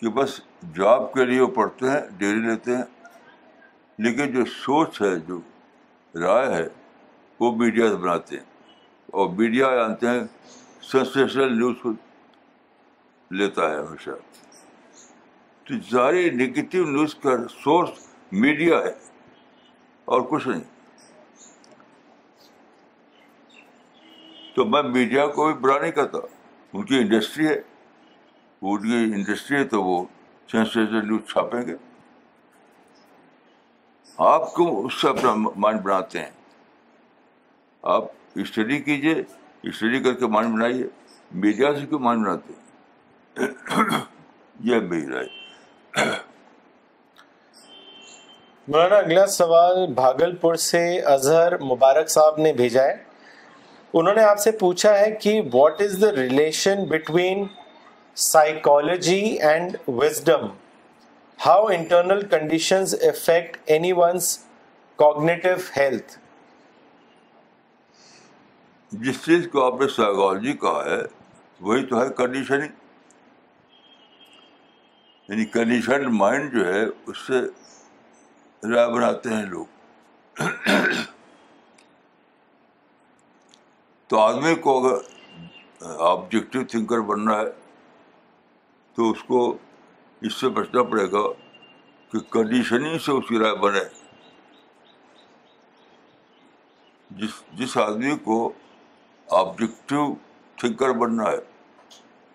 [0.00, 0.40] کہ بس
[0.76, 2.84] جاب کے لیے وہ پڑھتے ہیں ڈگری لیتے ہیں
[4.04, 5.40] لیکن جو سوچ ہے جو
[6.22, 6.66] رائے ہے
[7.40, 8.52] وہ میڈیا سے بناتے ہیں
[9.20, 10.20] اور میڈیا جانتے ہیں
[10.90, 11.90] سینسل نیوز کو
[13.40, 14.10] لیتا ہے ہمیشہ
[15.68, 15.74] تو
[16.38, 18.06] نگیٹو نیوز کا سورس
[18.44, 18.92] میڈیا ہے
[20.16, 20.62] اور کچھ نہیں
[24.54, 26.18] تو میں میڈیا کو بھی برا نہیں کرتا
[26.72, 30.04] ان کی انڈسٹری ہے ان کی انڈسٹری ہے تو وہ
[30.52, 31.76] سینسنل نیوز چھاپیں گے
[34.34, 35.34] آپ کو اس سے اپنا
[35.66, 36.30] مائنڈ بناتے ہیں
[37.98, 38.10] آپ
[38.42, 38.76] اسٹڈی
[39.62, 40.84] اسٹڈی کیجیے کر کے بنائیے
[41.44, 42.52] میڈیا سے کیوں بناتے
[44.70, 45.26] یہ میری رائے
[48.72, 50.82] مولانا اگلا سوال بھاگل پور سے
[51.14, 52.96] اظہر مبارک صاحب نے بھیجا ہے
[53.98, 57.44] انہوں نے آپ سے پوچھا ہے کہ what is the relation between
[58.30, 59.20] psychology
[59.50, 60.46] and wisdom
[61.46, 64.36] how internal conditions affect any one's
[65.02, 66.18] cognitive health
[69.02, 70.98] جس چیز کو آپ نے سائیکالوجی کہا ہے
[71.66, 72.82] وہی تو ہے کنڈیشننگ
[75.28, 77.40] یعنی کنڈیشن مائنڈ جو ہے اس سے
[78.74, 80.42] رائے بناتے ہیں لوگ
[84.08, 87.48] تو آدمی کو اگر آبجیکٹو تھنکر بننا ہے
[88.96, 89.40] تو اس کو
[90.28, 91.26] اس سے بچنا پڑے گا
[92.12, 93.84] کہ کنڈیشننگ سے اس کی رائے بنے
[97.18, 98.38] جس جس آدمی کو
[99.40, 100.04] آبجیکٹو
[100.60, 101.36] تھنکر بننا ہے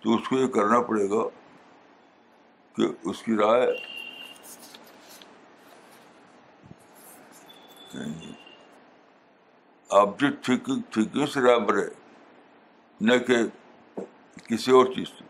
[0.02, 1.24] تو اس کو یہ کرنا پڑے گا
[2.76, 3.68] کہ اس کی رائے
[10.00, 10.50] آبجیکٹ
[11.34, 11.82] سے رائے بنے
[13.08, 13.38] نہ کہ
[14.48, 15.24] کسی اور چیز سے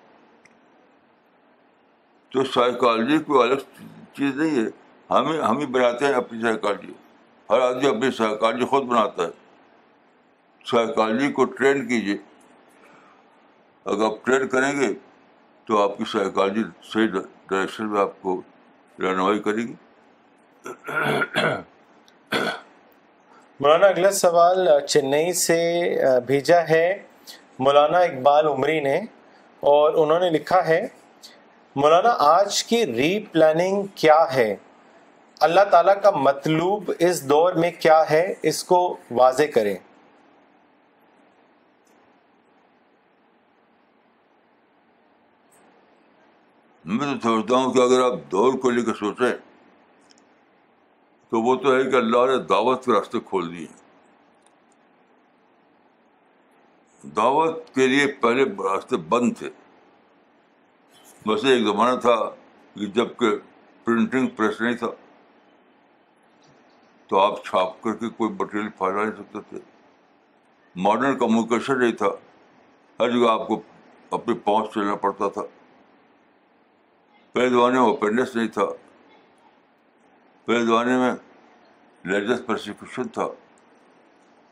[2.32, 3.62] تو سائیکالوجی کوئی الگ
[4.18, 6.94] چیز نہیں ہے ہمیں بناتے ہیں اپنی سائیکالوجی
[7.50, 9.30] ہر آدمی اپنی سائیکالوجی خود بناتا ہے
[10.66, 12.16] سائیکالوجی کو ٹرین کیجیے
[13.92, 14.92] اگر آپ ٹرین کریں گے
[15.68, 18.40] تو آپ کی سائیکالوجی صحیح ڈائریکشن میں آپ کو
[19.02, 19.74] رہنمائی کرے گی
[23.64, 25.60] مولانا اگلا سوال چنئی سے
[26.28, 26.86] بھیجا ہے
[27.68, 28.96] مولانا اقبال عمری نے
[29.74, 30.86] اور انہوں نے لکھا ہے
[31.76, 34.56] مولانا آج کی ری پلاننگ کیا ہے
[35.48, 38.80] اللہ تعالیٰ کا مطلوب اس دور میں کیا ہے اس کو
[39.20, 39.76] واضح کریں
[46.90, 49.32] میں تو سمجھتا ہوں کہ اگر آپ دور کو لے کے سوچیں
[51.32, 53.66] تو وہ تو ہے کہ اللہ نے دعوت کے راستے کھول دیے
[57.18, 59.50] دعوت کے لیے پہلے راستے بند تھے
[61.26, 62.16] ویسے ایک زمانہ تھا
[62.80, 63.30] کہ جب کہ
[63.84, 64.90] پرنٹنگ پریس نہیں تھا
[67.10, 69.60] تو آپ چھاپ کر کے کوئی مٹیریل پھیلا نہیں سکتے تھے
[70.88, 72.10] ماڈرن کمیونیکیشن نہیں تھا
[73.00, 73.62] ہر جگہ آپ کو
[74.22, 75.44] اپنے پہنچ چلنا پڑتا تھا
[77.34, 78.66] پہلے زمانے میں اوپننیس نہیں تھا
[80.46, 81.12] پہلے زمانے میں
[82.12, 83.28] لیجس پرسپشن تھا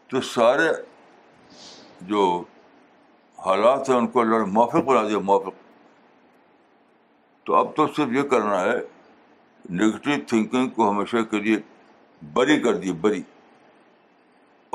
[0.09, 0.67] تو سارے
[2.11, 2.23] جو
[3.45, 5.65] حالات ہیں ان کو اللہ نے موافق بنا دیا موافق
[7.45, 8.77] تو اب تو صرف یہ کرنا ہے
[9.79, 11.57] نگیٹو تھنکنگ کو ہمیشہ کے لیے
[12.33, 13.21] بری کر دیے بری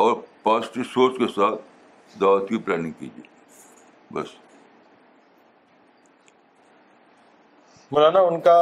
[0.05, 3.23] اور پازیٹیو سوچ کے ساتھ دعوت کی پلاننگ کیجیے
[4.15, 4.29] بس
[7.95, 8.55] مولانا ان کا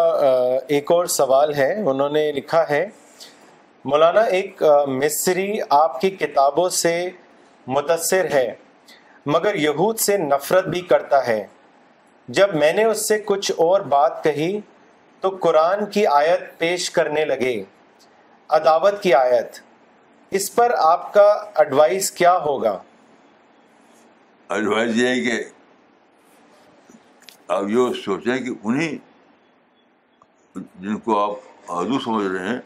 [0.77, 2.85] ایک اور سوال ہے انہوں نے لکھا ہے
[3.91, 4.63] مولانا ایک
[5.03, 5.45] مصری
[5.77, 6.95] آپ کی کتابوں سے
[7.77, 8.47] متاثر ہے
[9.35, 11.39] مگر یہود سے نفرت بھی کرتا ہے
[12.39, 14.49] جب میں نے اس سے کچھ اور بات کہی
[15.21, 17.53] تو قرآن کی آیت پیش کرنے لگے
[18.59, 19.61] عداوت کی آیت
[20.41, 21.29] اس پر آپ کا
[21.65, 22.77] ایڈوائز کیا ہوگا
[24.59, 25.39] ایڈوائز یہ یہ
[27.47, 28.99] کہ سوچیں کہ انہیں
[30.55, 32.59] جن کو آپ آدو سمجھ رہے ہیں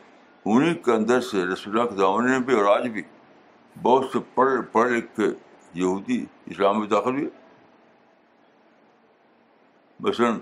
[0.53, 3.03] انہیں کے اندر سے رسول اللہ کے میں بھی اور آج بھی
[3.83, 5.27] بہت سے پڑھ پڑھ لکھ کے
[5.81, 7.29] یہودی اسلام میں داخل ہوئے
[10.09, 10.39] مثلاً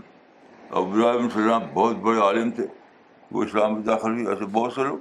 [0.80, 2.66] ابراہیم السلام بہت بڑے عالم تھے
[3.32, 4.98] وہ اسلام میں داخل ہوئے ایسے بہت سے لوگ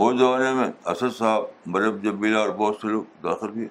[0.00, 1.42] موت زمانے میں اسد صاحب
[1.74, 3.68] مرب جبیلا اور بہت سے لوگ داخل ہوئے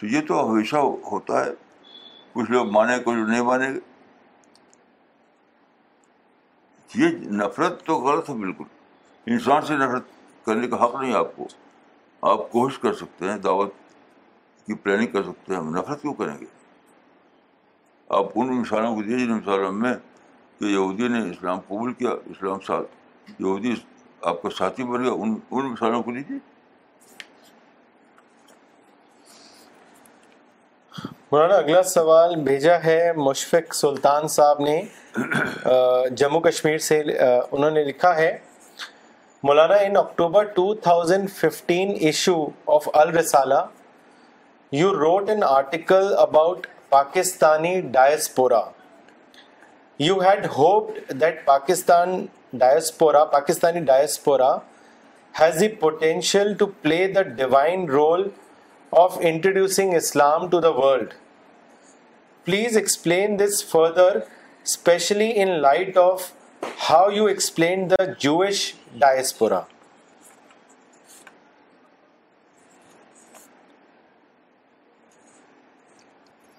[0.00, 0.76] تو یہ تو ہمیشہ
[1.10, 1.50] ہوتا ہے
[2.32, 3.78] کچھ لوگ مانے کچھ لوگ نہیں مانیں گے
[6.94, 7.08] یہ
[7.42, 8.64] نفرت تو غلط ہے بالکل
[9.32, 10.06] انسان سے نفرت
[10.46, 11.46] کرنے کا حق نہیں آپ کو
[12.32, 13.72] آپ کوشش کر سکتے ہیں دعوت
[14.66, 16.46] کی پلاننگ کر سکتے ہیں ہم نفرت کیوں کریں گے
[18.16, 19.92] آپ ان مثالوں کو دیجیے جن مثال میں
[20.58, 23.74] کہ یہودی نے اسلام قبول کیا اسلام ساتھ یہودی
[24.30, 26.38] آپ کا ساتھی بن گیا ان ان مثالوں کو لیجیے
[31.32, 38.14] مولانا اگلا سوال بھیجا ہے مشفق سلطان صاحب نے جموں کشمیر سے انہوں نے لکھا
[38.16, 38.28] ہے
[39.48, 42.34] Maulana in October 2015 issue
[42.74, 43.62] of Al-Risala
[44.80, 48.60] you wrote an article about Pakistani diaspora
[50.08, 52.24] you had hoped that Pakistan
[52.66, 54.54] diaspora Pakistani diaspora
[55.40, 58.28] has the potential to play the divine role
[59.06, 61.12] of introducing Islam to the world
[62.44, 64.16] please explain this further
[64.62, 66.22] especially in light of
[66.88, 68.62] how you explain the Jewish
[69.00, 69.60] diaspora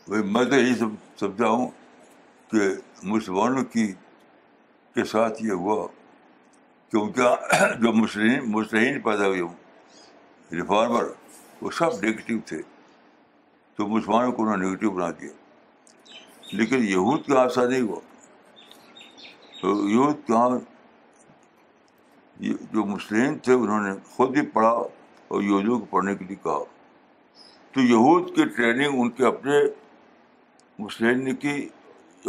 [0.08, 1.68] میں تو یہی سب سمجھا ہوں
[2.52, 2.70] کہ
[3.14, 3.88] مسلمانوں کی
[4.96, 5.88] کے ساتھ یہ ہوا
[6.92, 9.56] کیونکہ جو مسلم مسلم پیدا ہوئے ہوں
[10.56, 11.10] ریفارمر
[11.62, 12.62] وہ سب نگیٹو تھے
[13.76, 15.42] تو مسلمانوں کو انہوں نے نگیٹیو بنا دیا
[16.52, 17.46] لیکن یہود کہاں
[17.82, 18.00] ہوا
[19.62, 20.50] تو یہود کہاں
[22.74, 26.58] جو مسلم تھے انہوں نے خود ہی پڑھا اور یہودیوں کو پڑھنے کے لیے کہا
[27.74, 29.60] تو یہود کی ٹریننگ ان کے اپنے
[30.80, 31.68] مسلم نے کی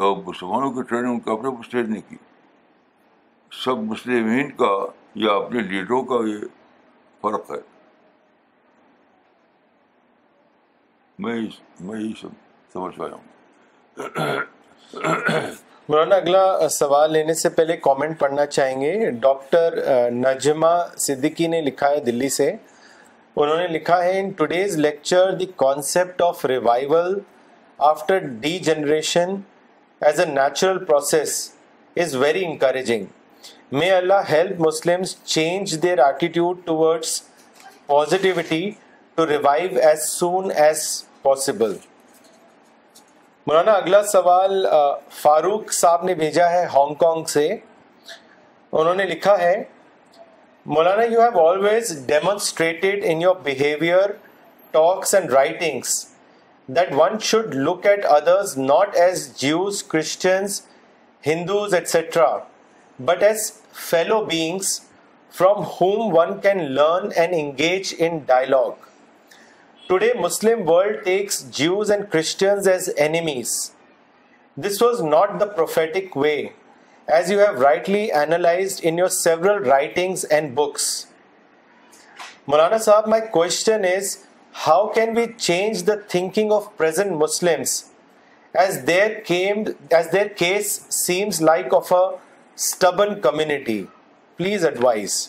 [0.04, 2.16] اور مسلمانوں کی ٹریننگ ان کے اپنے مسلم نے کی
[3.64, 4.70] سب مسلمین کا
[5.24, 6.44] یا اپنے لیڈروں کا یہ
[7.22, 7.60] فرق ہے
[11.24, 11.40] میں
[11.80, 12.12] میں یہی
[12.72, 13.32] سمجھ پایا ہوں
[15.88, 19.76] مولانا اگلا سوال لینے سے پہلے کامنٹ پڑھنا چاہیں گے ڈاکٹر
[20.12, 20.70] نجمہ
[21.07, 26.22] صدیقی نے لکھا ہے دلی سے انہوں نے لکھا ہے in today's lecture the concept
[26.22, 27.18] of revival
[27.90, 28.18] after
[28.68, 29.34] degeneration
[30.09, 31.38] as a natural process
[32.03, 33.05] is very encouraging
[33.78, 37.20] may Allah help Muslim change their attitude towards
[39.28, 40.84] revival as soon as
[41.22, 41.76] possible
[43.49, 44.53] Maulana اگلا سوال
[45.22, 49.53] فاروق صاحب نے بھیجا ہے ہانگ کانگ سے انہوں نے لکھا ہے
[50.74, 54.11] Maulana you have always demonstrated in your behaviour
[54.76, 55.92] talks and writings
[56.76, 60.61] that one should look at others not as Jews Christians
[61.26, 62.34] Hindus etcetera
[63.11, 63.51] but as
[63.90, 64.80] fellow beings
[65.38, 68.84] from whom one can learn and engage in dialogue
[69.87, 73.51] today Muslim world takes Jews and Christians as enemies
[74.66, 76.32] this was not the prophetic way
[77.16, 80.87] as you have rightly analysed in your several and books
[82.49, 84.16] Maulana صاحب my question is
[84.66, 87.82] how can we change the thinking of present Muslims
[88.61, 92.05] as as their their case seems like of a
[92.55, 93.82] stubborn community
[94.37, 95.28] please advise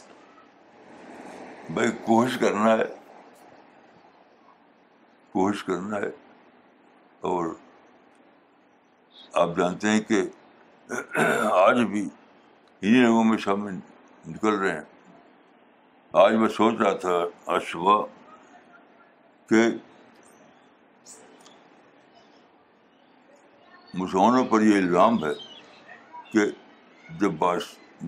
[1.74, 2.84] بھائی کوشش کرنا ہے
[5.36, 6.10] کوشش کرنا ہے
[7.30, 7.46] اور
[9.42, 10.20] آپ جانتے ہیں کہ
[11.52, 13.74] آج بھی انہیں لوگوں میں شامل
[14.28, 14.84] نکل رہے ہیں
[16.26, 17.18] آج میں سوچ رہا تھا
[17.56, 18.02] آج صبح
[19.50, 19.66] کہ
[24.04, 25.34] مسلمانوں پر یہ الزام ہے
[26.32, 26.46] کہ
[27.20, 27.44] جب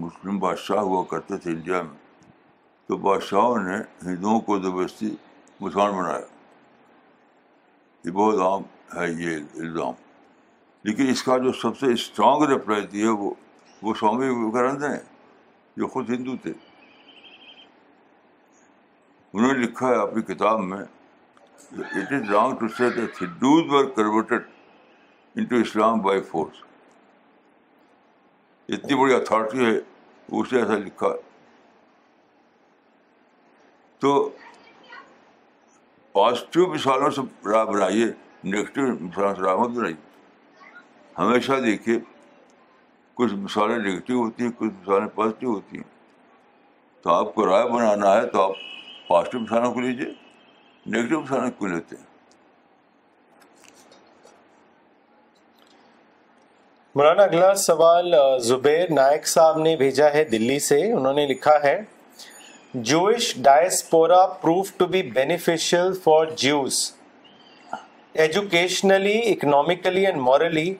[0.06, 2.32] مسلم بادشاہ ہوا کرتے تھے انڈیا میں
[2.88, 5.16] تو بادشاہوں نے ہندوؤں کو زبردستی
[5.60, 6.26] مسلمان بنایا
[8.06, 8.64] یہ بہت عام
[8.96, 9.94] ہے یہ الزام
[10.88, 13.32] لیکن اس کا جو سب سے اسٹرانگ ریپلائی تھی وہ
[13.82, 15.00] وہ سوامی وویکانند ہیں
[15.78, 16.52] جو خود ہندو تھے
[19.34, 20.80] انہوں نے لکھا ہے اپنی کتاب میں
[21.80, 22.66] it is wrong to
[23.22, 24.22] Hindus were
[25.50, 26.64] to Islam by force
[28.76, 29.78] اتنی بڑی اتھارٹی ہے
[30.40, 31.14] اسے ایسا لکھا
[34.00, 34.14] تو
[36.18, 38.06] پازیٹیو مثالوں سے راہ بنائیے
[38.52, 39.94] نگیٹو بنائیے
[41.18, 41.98] ہمیشہ دیکھیے
[43.18, 45.84] کچھ مثالیں نگیٹو ہوتی ہیں کچھ مثالیں پازیٹیو ہوتی ہیں
[47.04, 48.54] تو آپ کو رائے بنانا ہے تو آپ
[49.10, 50.08] پازیٹیو مثالوں کو لیجیے
[50.96, 52.06] نگیٹو مثالوں کو لیتے ہیں
[56.96, 58.14] مولانا اگلا سوال
[58.48, 61.78] زبیر نائک صاحب نے بھیجا ہے دلی سے انہوں نے لکھا ہے
[62.88, 66.94] Jewish diaspora proved to be beneficial for Jews.
[68.14, 70.80] Educationally, economically, and morally,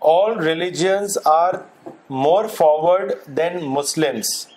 [0.00, 1.66] all religions are
[2.08, 4.48] more forward than Muslims.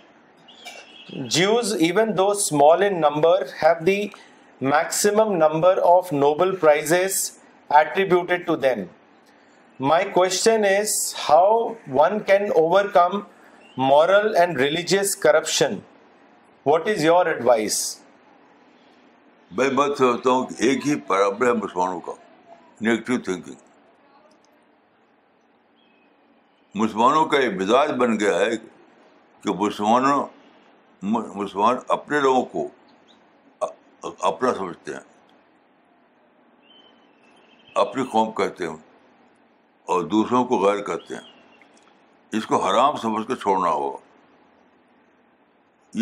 [1.27, 4.11] Jews, even though small in number, have the
[4.59, 7.37] maximum number of Nobel Prizes
[7.69, 8.89] attributed to them.
[9.77, 13.27] My question is how one can overcome
[13.75, 15.81] moral and religious corruption.
[16.65, 17.77] What is your advice
[19.57, 22.11] میں بات سمجھتا ہوں کہ ایک ہی problem ہے مسلمانوں کا
[22.81, 23.55] نیگیٹو تھنکنگ
[26.81, 28.49] مسلمانوں کا یہ مزاج بن گیا ہے
[29.43, 30.23] کہ مسلمانوں
[31.11, 32.67] مسلمان اپنے لوگوں کو
[34.29, 34.99] اپنا سمجھتے ہیں
[37.83, 38.75] اپنی قوم کہتے ہیں
[39.93, 43.97] اور دوسروں کو غیر کہتے ہیں اس کو حرام سمجھ کے چھوڑنا ہوگا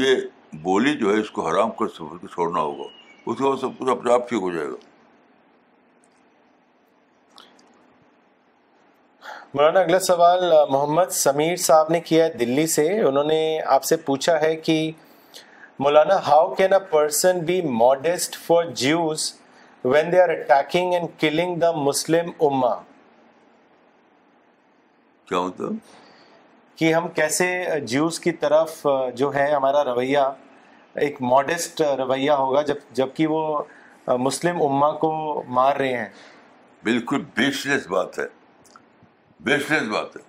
[0.04, 0.16] یہ
[0.64, 2.84] بولی جو ہے اس کو حرام کر سفر کو چھوڑنا ہوگا
[3.26, 4.76] اس کے بعد سب کچھ اپنے آپ ٹھیک ہو جائے گا
[9.54, 13.40] مولانا اگلا سوال محمد سمیر صاحب نے کیا ہے دلی سے انہوں نے
[13.78, 14.78] آپ سے پوچھا ہے کہ
[15.80, 19.32] Maulana how can a person be modest for Jews
[19.86, 22.74] when they are attacking and killing the Muslim اما
[25.28, 25.74] کیا مطلب
[26.82, 27.48] کہ ہم کیسے
[27.88, 30.20] جیوز کی طرف جو ہے ہمارا رویہ
[31.08, 33.42] ایک ماڈسٹ رویہ ہوگا جب جب کہ وہ
[34.28, 35.12] مسلم امہ کو
[35.58, 36.08] مار رہے ہیں
[36.84, 38.26] بالکل بیشنس بات ہے
[39.50, 40.22] بیشنس بات ہے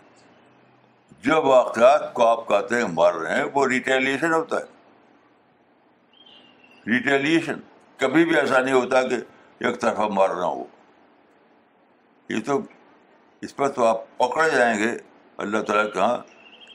[1.29, 7.61] جو واقعات کو آپ کہتے ہیں مار رہے ہیں وہ ریٹیلیشن ہوتا ہے ریٹیلیشن
[8.05, 9.21] کبھی بھی ایسا نہیں ہوتا کہ
[9.65, 10.65] ایک طرف مار رہا ہوں
[12.37, 12.61] یہ تو
[13.47, 14.93] اس پر تو آپ پکڑ جائیں گے
[15.47, 16.17] اللہ تعالیٰ کے کہاں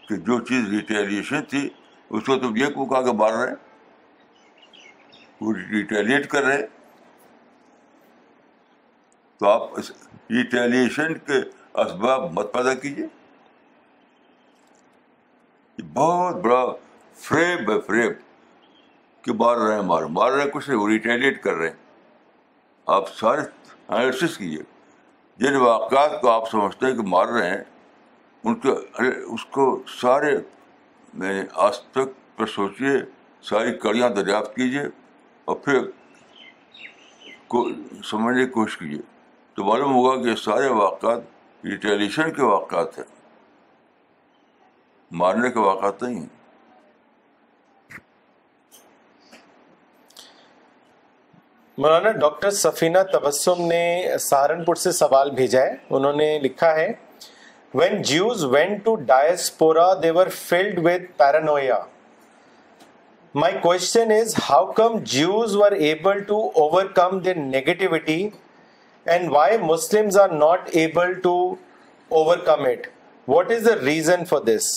[0.08, 1.68] کہ جو چیز ریٹیلیشن تھی
[2.16, 3.54] اس کو تم یہ کہا کہ مار رہے
[5.42, 6.66] وہ ریٹیلیٹ کر رہے
[9.40, 9.92] تو آپ اس
[10.34, 11.40] ریٹیلیشن کے
[11.82, 13.06] اسباب مت پیدا کیجیے
[15.94, 16.64] بہت بڑا
[17.26, 18.14] فریب بائی فریب
[19.26, 21.76] کہ مار رہے ہیں مار مار رہے ہیں کچھ نہیں وہ ریٹیلیٹ کر رہے ہیں
[22.98, 23.42] آپ سارے
[23.88, 24.62] کیجیے
[25.44, 27.64] جن واقعات کو آپ سمجھتے ہیں کہ مار رہے ہیں
[28.46, 28.70] ان کے
[29.36, 29.64] اس کو
[30.02, 30.36] سارے
[31.20, 32.92] میں یعنی آج تک پہ سوچیے
[33.50, 34.82] ساری کڑیاں دریافت کیجیے
[35.50, 35.80] اور پھر
[37.54, 37.68] کو
[38.10, 39.02] سمجھنے کی کوشش کیجیے
[39.56, 41.20] تو معلوم ہوگا کہ یہ سارے واقعات
[41.66, 43.06] ریٹیلیشن کے واقعات ہیں
[45.22, 46.36] مارنے کے واقعات نہیں ہیں
[51.82, 53.82] مولانا ڈاکٹر سفینہ تبسم نے
[54.20, 56.92] سہارنپور سے سوال بھیجا ہے انہوں نے لکھا ہے
[57.78, 58.54] when when Jews Jews
[58.84, 60.28] to to diaspora they were
[60.84, 61.76] with paranoia
[63.42, 68.20] my question is how come come able over negativity
[69.06, 69.58] and why
[70.22, 71.34] are not able to
[72.46, 72.88] overcome it
[73.28, 74.72] what is the reason for this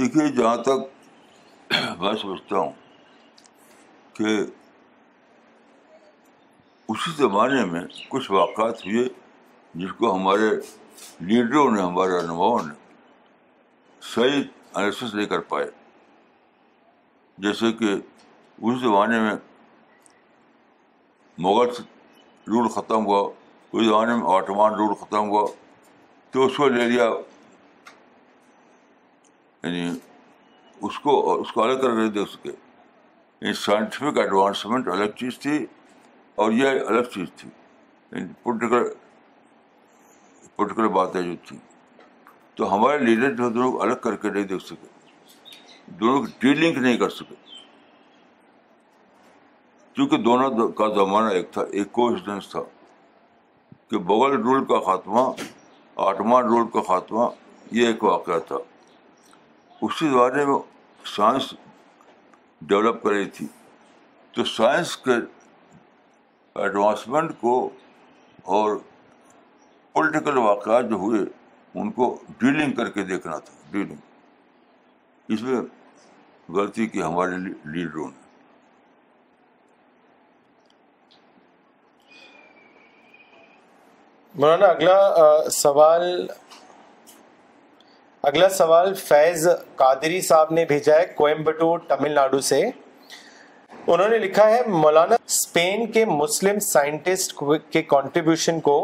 [0.00, 2.72] دیکھیے جہاں تک میں سوچتا ہوں
[4.16, 4.36] کہ
[6.92, 7.80] اسی زمانے میں
[8.10, 9.04] کچھ واقعات ہوئے
[9.82, 10.48] جس کو ہمارے
[11.28, 12.74] لیڈروں نے ہمارے رہنماؤں نے
[14.14, 14.42] صحیح
[14.78, 15.66] انلسس نہیں کر پائے
[17.46, 19.32] جیسے کہ اس زمانے میں
[21.46, 21.70] مغل
[22.54, 23.20] رول ختم ہوا
[23.72, 25.46] اس زمانے میں آٹمان رول ختم ہوا
[26.32, 27.04] تو اس کو لے لیا
[29.62, 29.86] یعنی
[30.88, 35.64] اس کو اس کو الگ کر نہیں اس سکے یعنی سائنٹیفک ایڈوانسمنٹ الگ چیز تھی
[36.40, 37.48] اور یہ الگ چیز تھی
[38.12, 38.88] یعنی پولیٹیکل
[40.56, 41.58] پولیٹیکل باتیں جو تھیں
[42.56, 44.90] تو ہمارے لیڈر جو دونوں الگ کر کے نہیں دیکھ سکے
[45.98, 47.34] کی ڈی لنک نہیں کر سکے
[49.94, 52.60] کیونکہ دونوں کا زمانہ ایک تھا ایک کوڈنس تھا
[53.90, 55.24] کہ بغل رول کا خاتمہ
[56.04, 57.28] آٹمان رول کا خاتمہ
[57.78, 58.56] یہ ایک واقعہ تھا
[59.82, 60.58] اسی زمانے میں
[61.16, 61.52] سائنس
[62.68, 63.46] ڈیولپ کر رہی تھی
[64.34, 65.16] تو سائنس کے
[66.60, 67.52] ایڈوانسمنٹ کو
[68.54, 68.76] اور
[69.92, 71.20] پولیٹیکل واقعات جو ہوئے
[71.80, 75.60] ان کو ڈیلنگ کر کے دیکھنا تھا ڈیلنگ اس میں
[76.56, 77.36] غلطی کی ہمارے
[77.76, 78.20] لیڈروں نے
[84.40, 86.26] مولانا اگلا سوال
[88.30, 89.46] اگلا سوال فیض
[89.76, 95.16] قادری صاحب نے بھیجا ہے کوئمبٹور تمل ناڈو سے انہوں نے لکھا ہے مولانا
[95.54, 97.34] اسپین کے مسلم سائنٹسٹ
[97.72, 98.76] کے کانٹریبیوشن کو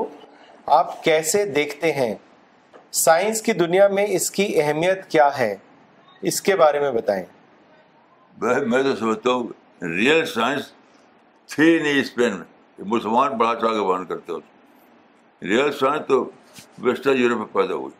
[0.78, 2.14] آپ کیسے دیکھتے ہیں
[3.02, 5.54] سائنس کی دنیا میں اس کی اہمیت کیا ہے
[6.30, 7.24] اس کے بارے میں بتائیں
[8.72, 9.46] میں تو سمجھتا ہوں
[9.96, 10.70] ریئل سائنس
[11.54, 14.32] تھی نہیں اسپین میں مسلمان بڑا چاہ کے بہن کرتے
[15.54, 16.22] ریئل سائنس تو
[16.90, 17.94] ویسٹرن یورپ میں پیدا ہوئی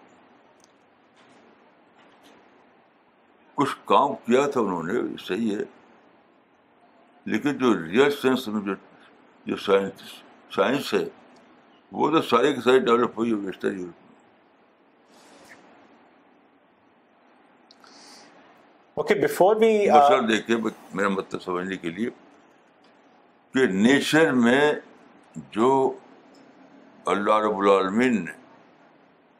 [3.54, 5.62] کچھ کام کیا تھا انہوں نے صحیح ہے
[7.30, 8.74] لیکن جو ریئل سینس میں جو
[9.52, 9.56] جو
[10.50, 11.04] سائنس ہے
[12.00, 13.40] وہ تو ساری کے ساری ڈیولپ ہوئی uh,
[21.08, 21.50] مطلب
[23.86, 24.62] نیچر میں
[25.56, 25.70] جو
[27.16, 28.32] اللہ رب العالمین نے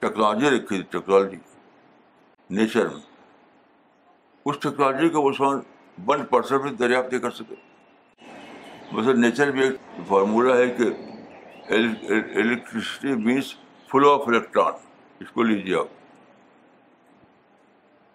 [0.01, 1.37] ٹیکنالوجی رکھی تھی ٹیکنالوجی
[2.61, 3.01] نیچر میں
[4.45, 5.51] اس ٹیکنالوجی کو وہ سما
[6.13, 7.67] ون پرسن بھی دریافت کر سکے
[8.93, 9.75] مثلا نیچر بھی ایک
[10.09, 10.85] فارمولہ ہے کہ
[11.75, 13.55] electricity means
[13.91, 14.73] flow of electron
[15.21, 15.97] اس کو لیجیے آپ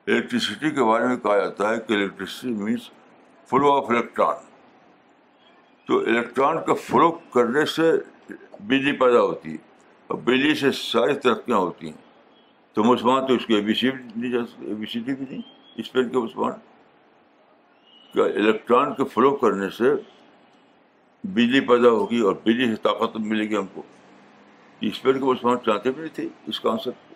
[0.10, 2.90] الیکٹرسٹی کے بارے میں کہا جاتا ہے کہ مینس
[3.50, 4.44] فلو آف الیکٹران
[5.88, 7.92] تو الیکٹران کا فلو کرنے سے
[8.68, 9.58] بجلی پیدا ہوتی ہے
[10.08, 11.98] اور بجلی سے ساری ترقیاں ہوتی ہیں
[12.74, 15.16] تو مسلمان تو اس کو اے بی سی نہیں جا سکتے اے بی سی ڈی
[15.16, 15.42] بھی نہیں
[15.82, 16.52] اسپین کے مسلمان
[18.16, 19.94] کا الیکٹران کے فلو کرنے سے
[21.32, 23.82] بجلی پیدا ہوگی اور بجلی سے طاقت ملے گی ہم کو
[24.86, 27.14] اسپین کو چاہتے بھی نہیں تھے اس کانسیپٹ کو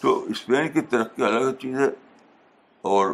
[0.00, 1.88] تو اسپین کی ترقی الگ چیز ہے
[2.94, 3.12] اور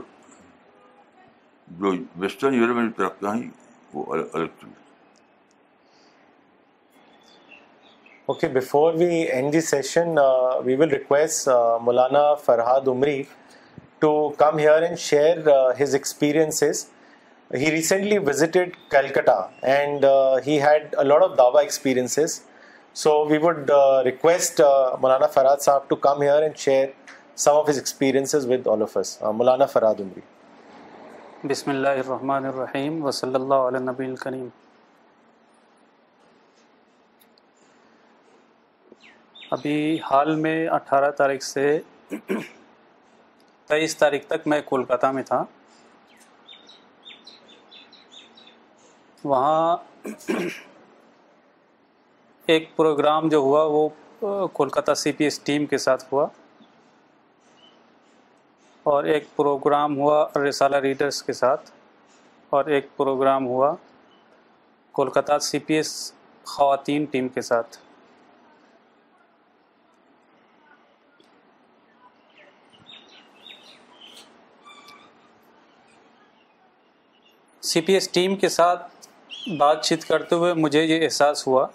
[1.80, 3.48] جو ویسٹرن یورپ میں جو ترقی
[3.94, 4.78] وہ الگ الگ چیز
[8.30, 10.18] okay before we end the session
[10.64, 11.48] we will request
[11.84, 13.22] Maulana Farhad Umari
[14.00, 15.48] to come here and share
[15.82, 16.84] his experiences
[17.58, 19.32] he recently visited Calcutta
[19.70, 20.04] and
[20.46, 22.38] he had lot of Dawa experiences
[23.00, 23.70] so we would
[24.04, 24.60] request
[25.00, 26.86] Maulana Farhad صاحب to come here and share
[27.44, 30.20] some of his experiences with all of us Maulana Farhad Umari
[31.48, 34.46] بسم اللہ الرحمن الرحیم وصلی اللہ علیہ نبی الکریم
[39.58, 41.78] ابھی حال میں اٹھارہ تاریخ سے
[43.68, 45.44] تیئیس تاریخ تک میں کولکاتہ میں تھا
[49.24, 49.76] وہاں
[52.52, 53.88] ایک پروگرام جو ہوا وہ
[54.52, 56.26] Kolkata C P S team کے ساتھ ہوا
[58.92, 61.70] اور ایک پروگرام ہوا رسالہ ریڈرز کے ساتھ
[62.58, 63.74] اور ایک پروگرام ہوا
[64.98, 65.90] کولکتہ سی پی ایس
[66.54, 67.76] خواتین ٹیم کے ساتھ
[77.70, 78.88] سی پی ایس ٹیم کے ساتھ
[79.58, 81.66] بات چیت کرتے ہوئے مجھے یہ احساس ہوا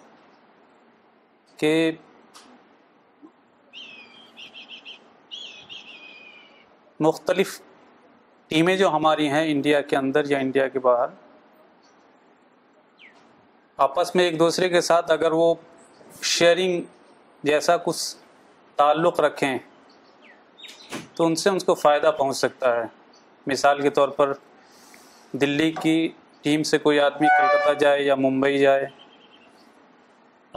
[1.58, 1.92] کہ
[7.06, 7.60] مختلف
[8.48, 11.08] ٹیمیں جو ہماری ہیں انڈیا کے اندر یا انڈیا کے باہر
[13.86, 15.54] آپس میں ایک دوسرے کے ساتھ اگر وہ
[16.34, 16.82] شیئرنگ
[17.48, 18.02] جیسا کچھ
[18.76, 19.58] تعلق رکھیں
[21.16, 22.84] تو ان سے ان کو فائدہ پہنچ سکتا ہے
[23.48, 24.34] مثال کے طور پر
[25.42, 25.98] دلی کی
[26.46, 28.86] ٹیم سے کوئی آدمی کلکتہ جائے یا ممبئی جائے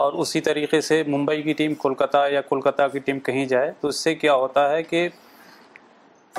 [0.07, 3.89] اور اسی طریقے سے ممبئی کی ٹیم کولکتہ یا کولکتہ کی ٹیم کہیں جائے تو
[3.89, 5.09] اس سے کیا ہوتا ہے کہ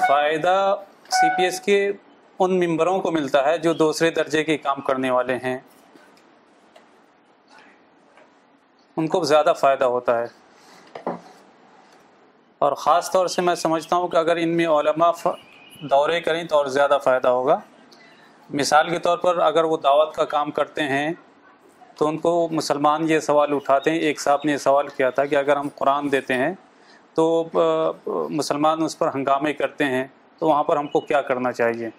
[0.07, 0.53] فائدہ
[1.11, 5.09] سی پی ایس کے ان ممبروں کو ملتا ہے جو دوسرے درجے کے کام کرنے
[5.17, 5.57] والے ہیں
[8.97, 11.07] ان کو زیادہ فائدہ ہوتا ہے
[12.67, 15.11] اور خاص طور سے میں سمجھتا ہوں کہ اگر ان میں علماء
[15.89, 17.59] دورے کریں تو اور زیادہ فائدہ ہوگا
[18.57, 21.11] مثال کے طور پر اگر وہ دعوت کا کام کرتے ہیں
[21.97, 25.26] تو ان کو مسلمان یہ سوال اٹھاتے ہیں ایک صاحب نے یہ سوال کیا تھا
[25.26, 26.53] کہ اگر ہم قرآن دیتے ہیں
[27.15, 27.26] تو
[28.30, 30.05] مسلمان اس پر ہنگامے کرتے ہیں
[30.39, 31.89] تو وہاں پر ہم کو کیا کرنا چاہیے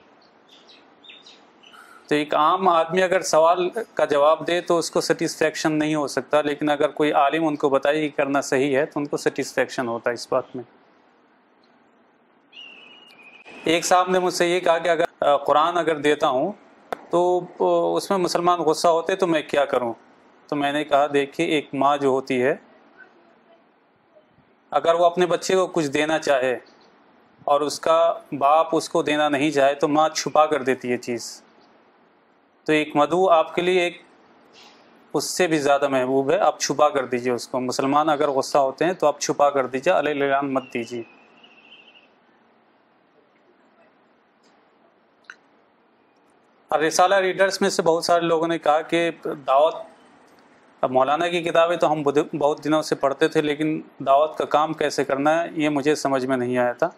[2.08, 6.06] تو ایک عام آدمی اگر سوال کا جواب دے تو اس کو سیٹسفیکشن نہیں ہو
[6.14, 9.16] سکتا لیکن اگر کوئی عالم ان کو بتائے کہ کرنا صحیح ہے تو ان کو
[9.26, 10.62] سیٹسفیکشن ہوتا ہے اس بات میں
[13.72, 15.04] ایک صاحب نے مجھ سے یہ کہا کہ اگر
[15.46, 16.50] قرآن اگر دیتا ہوں
[17.10, 19.92] تو اس میں مسلمان غصہ ہوتے تو میں کیا کروں
[20.48, 22.54] تو میں نے کہا دیکھیے ایک ماں جو ہوتی ہے
[24.78, 26.56] اگر وہ اپنے بچے کو کچھ دینا چاہے
[27.52, 27.96] اور اس کا
[28.38, 31.30] باپ اس کو دینا نہیں چاہے تو ماں چھپا کر دیتی ہے چیز
[32.66, 34.00] تو ایک مدو آپ کے لیے ایک
[35.16, 38.58] اس سے بھی زیادہ محبوب ہے آپ چھپا کر دیجئے اس کو مسلمان اگر غصہ
[38.58, 41.02] ہوتے ہیں تو آپ چھپا کر دیجئے علیہ مت دیجیے
[46.78, 49.10] رسالہ ریڈرز میں سے بہت سارے لوگوں نے کہا کہ
[49.46, 49.74] دعوت
[50.82, 54.72] اب مولانا کی کتابیں تو ہم بہت دنوں سے پڑھتے تھے لیکن دعوت کا کام
[54.74, 56.88] کیسے کرنا ہے یہ مجھے سمجھ میں نہیں آیا تھا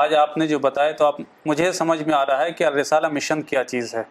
[0.00, 1.16] آج آپ نے جو بتایا تو آپ
[1.46, 4.02] مجھے سمجھ میں آ رہا ہے کہ رسالہ مشن کیا چیز ہے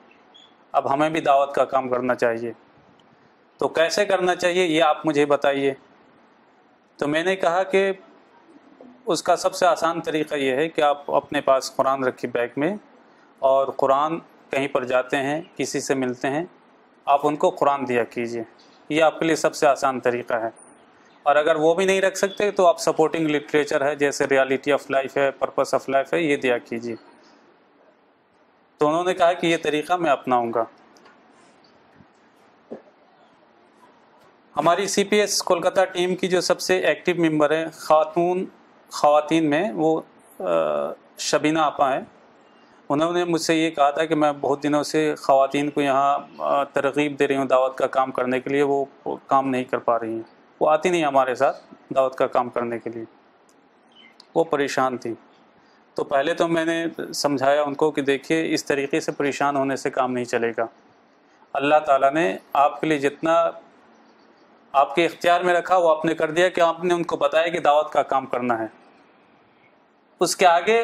[0.80, 2.52] اب ہمیں بھی دعوت کا کام کرنا چاہیے
[3.60, 5.74] تو کیسے کرنا چاہیے یہ آپ مجھے بتائیے
[7.00, 7.92] تو میں نے کہا کہ
[9.14, 12.60] اس کا سب سے آسان طریقہ یہ ہے کہ آپ اپنے پاس قرآن رکھی بیگ
[12.60, 12.76] میں
[13.54, 14.18] اور قرآن
[14.52, 16.44] کہیں پر جاتے ہیں کسی سے ملتے ہیں
[17.14, 18.44] آپ ان کو قرآن دیا کیجیے
[18.90, 20.50] یہ آپ کے لیے سب سے آسان طریقہ ہے
[21.30, 24.90] اور اگر وہ بھی نہیں رکھ سکتے تو آپ سپورٹنگ لٹریچر ہے جیسے ریالٹی آف
[24.92, 26.96] لائف ہے پرپس آف لائف ہے یہ دیا کیجیے
[28.78, 30.64] تو انہوں نے کہا کہ یہ طریقہ میں اپناؤں گا
[34.58, 38.46] ہماری C P S Kolkata team کی جو سب سے ایکٹیو ممبر ہیں خاتون
[39.00, 40.00] خواتین میں وہ
[41.30, 42.02] شبینہ آپا ہیں
[42.94, 46.64] انہوں نے مجھ سے یہ کہا تھا کہ میں بہت دنوں سے خواتین کو یہاں
[46.74, 48.84] ترغیب دے رہی ہوں دعوت کا کام کرنے کے لیے وہ
[49.28, 50.22] کام نہیں کر پا رہی ہیں
[50.60, 51.58] وہ آتی نہیں ہمارے ساتھ
[51.96, 53.04] دعوت کا کام کرنے کے لیے
[54.36, 55.14] وہ پریشان تھی
[55.96, 56.84] تو پہلے تو میں نے
[57.24, 60.66] سمجھایا ان کو کہ دیکھیے اس طریقے سے پریشان ہونے سے کام نہیں چلے گا
[61.60, 63.36] اللہ تعالیٰ نے آپ کے لیے جتنا
[64.82, 67.18] آپ کے اختیار میں رکھا وہ آپ نے کر دیا کہ آپ نے ان کو
[67.18, 68.68] بتایا کہ دعوت کا کام کرنا ہے
[70.26, 70.82] اس کے آگے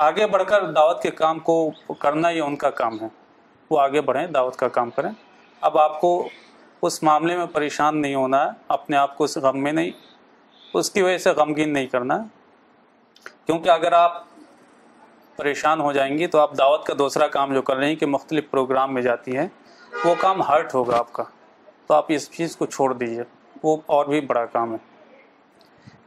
[0.00, 1.54] آگے بڑھ کر دعوت کے کام کو
[2.00, 3.06] کرنا یہ ان کا کام ہے
[3.70, 5.10] وہ آگے بڑھیں دعوت کا کام کریں
[5.68, 6.10] اب آپ کو
[6.86, 9.90] اس معاملے میں پریشان نہیں ہونا ہے اپنے آپ کو اس غم میں نہیں
[10.78, 14.24] اس کی وجہ سے غمگین نہیں کرنا ہے کیونکہ اگر آپ
[15.36, 18.06] پریشان ہو جائیں گی تو آپ دعوت کا دوسرا کام جو کر رہی ہیں کہ
[18.06, 19.46] مختلف پروگرام میں جاتی ہیں
[20.04, 21.22] وہ کام ہرٹ ہوگا آپ کا
[21.86, 23.24] تو آپ اس چیز کو چھوڑ دیجئے
[23.62, 24.78] وہ اور بھی بڑا کام ہے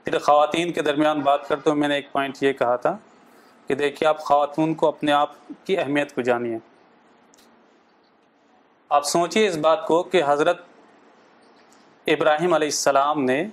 [0.03, 2.95] پھر خواتین کے درمیان بات کرتے ہوئے میں نے ایک پوائنٹ یہ کہا تھا
[3.67, 5.31] کہ دیکھیے آپ خاتون کو اپنے آپ
[5.65, 6.57] کی اہمیت کو جانیے
[8.97, 10.61] آپ سوچیے اس بات کو کہ حضرت
[12.15, 13.43] ابراہیم علیہ السلام نے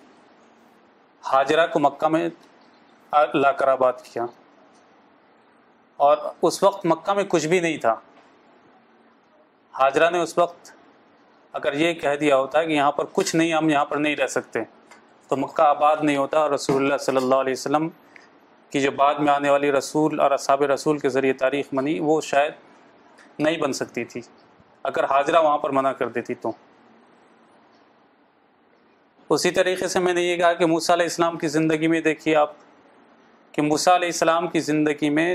[1.33, 2.29] حاجرہ کو مکہ میں
[3.35, 4.25] لا کر آباد کیا
[6.09, 6.17] اور
[6.49, 7.95] اس وقت مکہ میں کچھ بھی نہیں تھا
[9.79, 10.73] حاجرہ نے اس وقت
[11.59, 14.17] اگر یہ کہہ دیا ہوتا ہے کہ یہاں پر کچھ نہیں ہم یہاں پر نہیں
[14.17, 14.61] رہ سکتے
[15.29, 17.89] تو مکہ آباد نہیں ہوتا رسول اللہ صلی اللہ علیہ وسلم
[18.73, 22.21] کہ جو بعد میں آنے والی رسول اور اصحاب رسول کے ذریعے تاریخ منی وہ
[22.27, 22.53] شاید
[23.39, 24.21] نہیں بن سکتی تھی
[24.91, 26.53] اگر حاضرہ وہاں پر منع کر دیتی تو
[29.35, 32.37] اسی طریقے سے میں نے یہ کہا کہ موسیٰ علیہ السلام کی زندگی میں دیکھیے
[32.37, 32.53] آپ
[33.53, 35.35] کہ موسیٰ علیہ السلام کی زندگی میں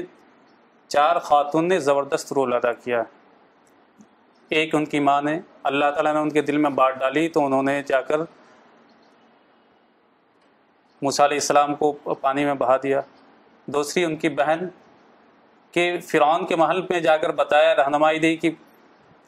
[0.96, 3.16] چار خاتون نے زبردست رول ادا کیا ہے
[4.60, 5.40] ایک ان کی ماں نے
[5.72, 8.20] اللہ تعالیٰ نے ان کے دل میں بات ڈالی تو انہوں نے جا کر
[11.02, 11.92] موسیٰ علیہ السلام کو
[12.22, 13.02] پانی میں بہا دیا
[13.74, 14.66] دوسری ان کی بہن
[15.74, 18.52] کے فرعون کے محل میں جا کر بتایا رہنمائی دی کہ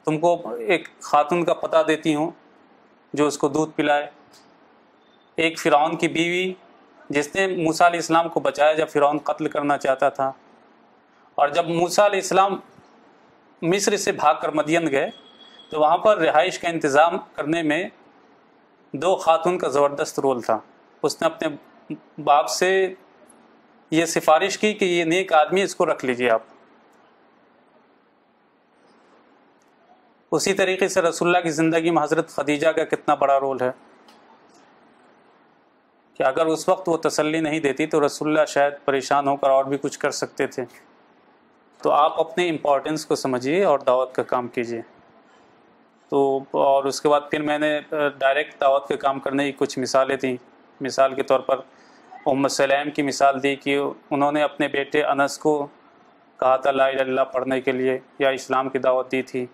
[0.05, 0.35] تم کو
[0.67, 2.29] ایک خاتون کا پتہ دیتی ہوں
[3.19, 4.07] جو اس کو دودھ پلائے
[5.45, 6.51] ایک فرعون کی بیوی
[7.17, 10.31] جس نے موسیٰ علیہ السلام کو بچایا جب فرعون قتل کرنا چاہتا تھا
[11.41, 12.55] اور جب موسیٰ علیہ السلام
[13.71, 15.09] مصر سے بھاگ کر مدین گئے
[15.71, 17.83] تو وہاں پر رہائش کا انتظام کرنے میں
[19.01, 20.59] دو خاتون کا زبردست رول تھا
[21.03, 21.55] اس نے اپنے
[22.23, 22.69] باپ سے
[23.91, 26.41] یہ سفارش کی کہ یہ نیک آدمی اس کو رکھ لیجئے آپ
[30.35, 33.69] اسی طریقے سے رسول اللہ کی زندگی میں حضرت خدیجہ کا کتنا بڑا رول ہے
[36.17, 39.49] کہ اگر اس وقت وہ تسلی نہیں دیتی تو رسول اللہ شاید پریشان ہو کر
[39.49, 40.63] اور بھی کچھ کر سکتے تھے
[41.83, 44.81] تو آپ اپنے امپورٹنس کو سمجھیے اور دعوت کا کام کیجیے
[46.09, 46.21] تو
[46.67, 47.77] اور اس کے بعد پھر میں نے
[48.19, 50.35] ڈائریکٹ دعوت کا کام کرنے کی کچھ مثالیں تھیں
[50.81, 51.57] مثال کے طور پر
[52.27, 53.79] ام سلیم کی مثال دی کہ
[54.11, 55.53] انہوں نے اپنے بیٹے انس کو
[56.39, 59.45] کہا تھا لا اللہ پڑھنے کے لیے یا اسلام کی دعوت دی تھی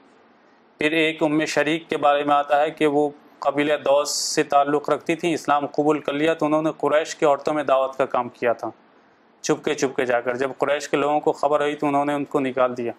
[0.79, 3.09] پھر ایک ام شریک کے بارے میں آتا ہے کہ وہ
[3.39, 7.25] قبیل دوس سے تعلق رکھتی تھیں اسلام قبول کر لیا تو انہوں نے قریش کے
[7.25, 8.69] عورتوں میں دعوت کا کام کیا تھا
[9.41, 12.05] چھپ کے چھپ کے جا کر جب قریش کے لوگوں کو خبر ہوئی تو انہوں
[12.05, 12.91] نے ان کو نکال دیا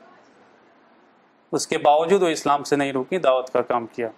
[1.57, 4.09] اس کے باوجود وہ اسلام سے نہیں رکی دعوت کا کام کیا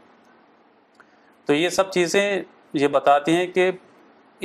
[1.46, 2.42] تو یہ سب چیزیں
[2.82, 3.70] یہ بتاتی ہیں کہ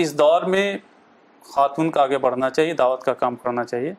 [0.03, 0.65] اس دور میں
[1.51, 3.93] خاتون کا آگے بڑھنا چاہیے دعوت کا کام کرنا چاہیے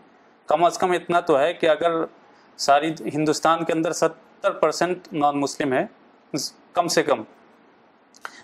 [0.49, 1.93] کم از کم اتنا تو ہے کہ اگر
[2.67, 5.85] ساری ہندوستان کے اندر ستر پرسنٹ نان مسلم ہے
[6.75, 7.23] کم سے کم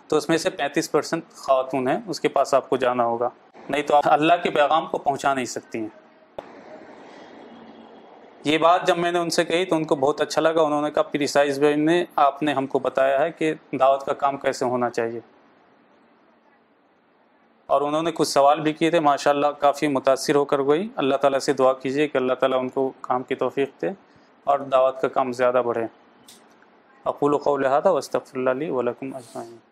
[0.09, 3.29] تو اس میں سے پینتیس پرسینٹ خاتون ہیں اس کے پاس آپ کو جانا ہوگا
[3.69, 5.89] نہیں تو آپ اللہ کے پیغام کو پہنچا نہیں سکتی ہیں
[8.45, 10.83] یہ بات جب میں نے ان سے کہی تو ان کو بہت اچھا لگا انہوں
[10.83, 14.37] نے کہا پریسائز بھائی نے آپ نے ہم کو بتایا ہے کہ دعوت کا کام
[14.45, 15.21] کیسے ہونا چاہیے
[17.75, 21.17] اور انہوں نے کچھ سوال بھی کیے تھے ماشاءاللہ کافی متاثر ہو کر گئی اللہ
[21.25, 23.91] تعالیٰ سے دعا کیجیے کہ اللہ تعالیٰ ان کو کام کی توفیق دے
[24.51, 25.87] اور دعوت کا کام زیادہ بڑھے
[27.15, 29.70] اقول و قولیحاطہ وصطفی اللہ علیہ وعلیکم السلام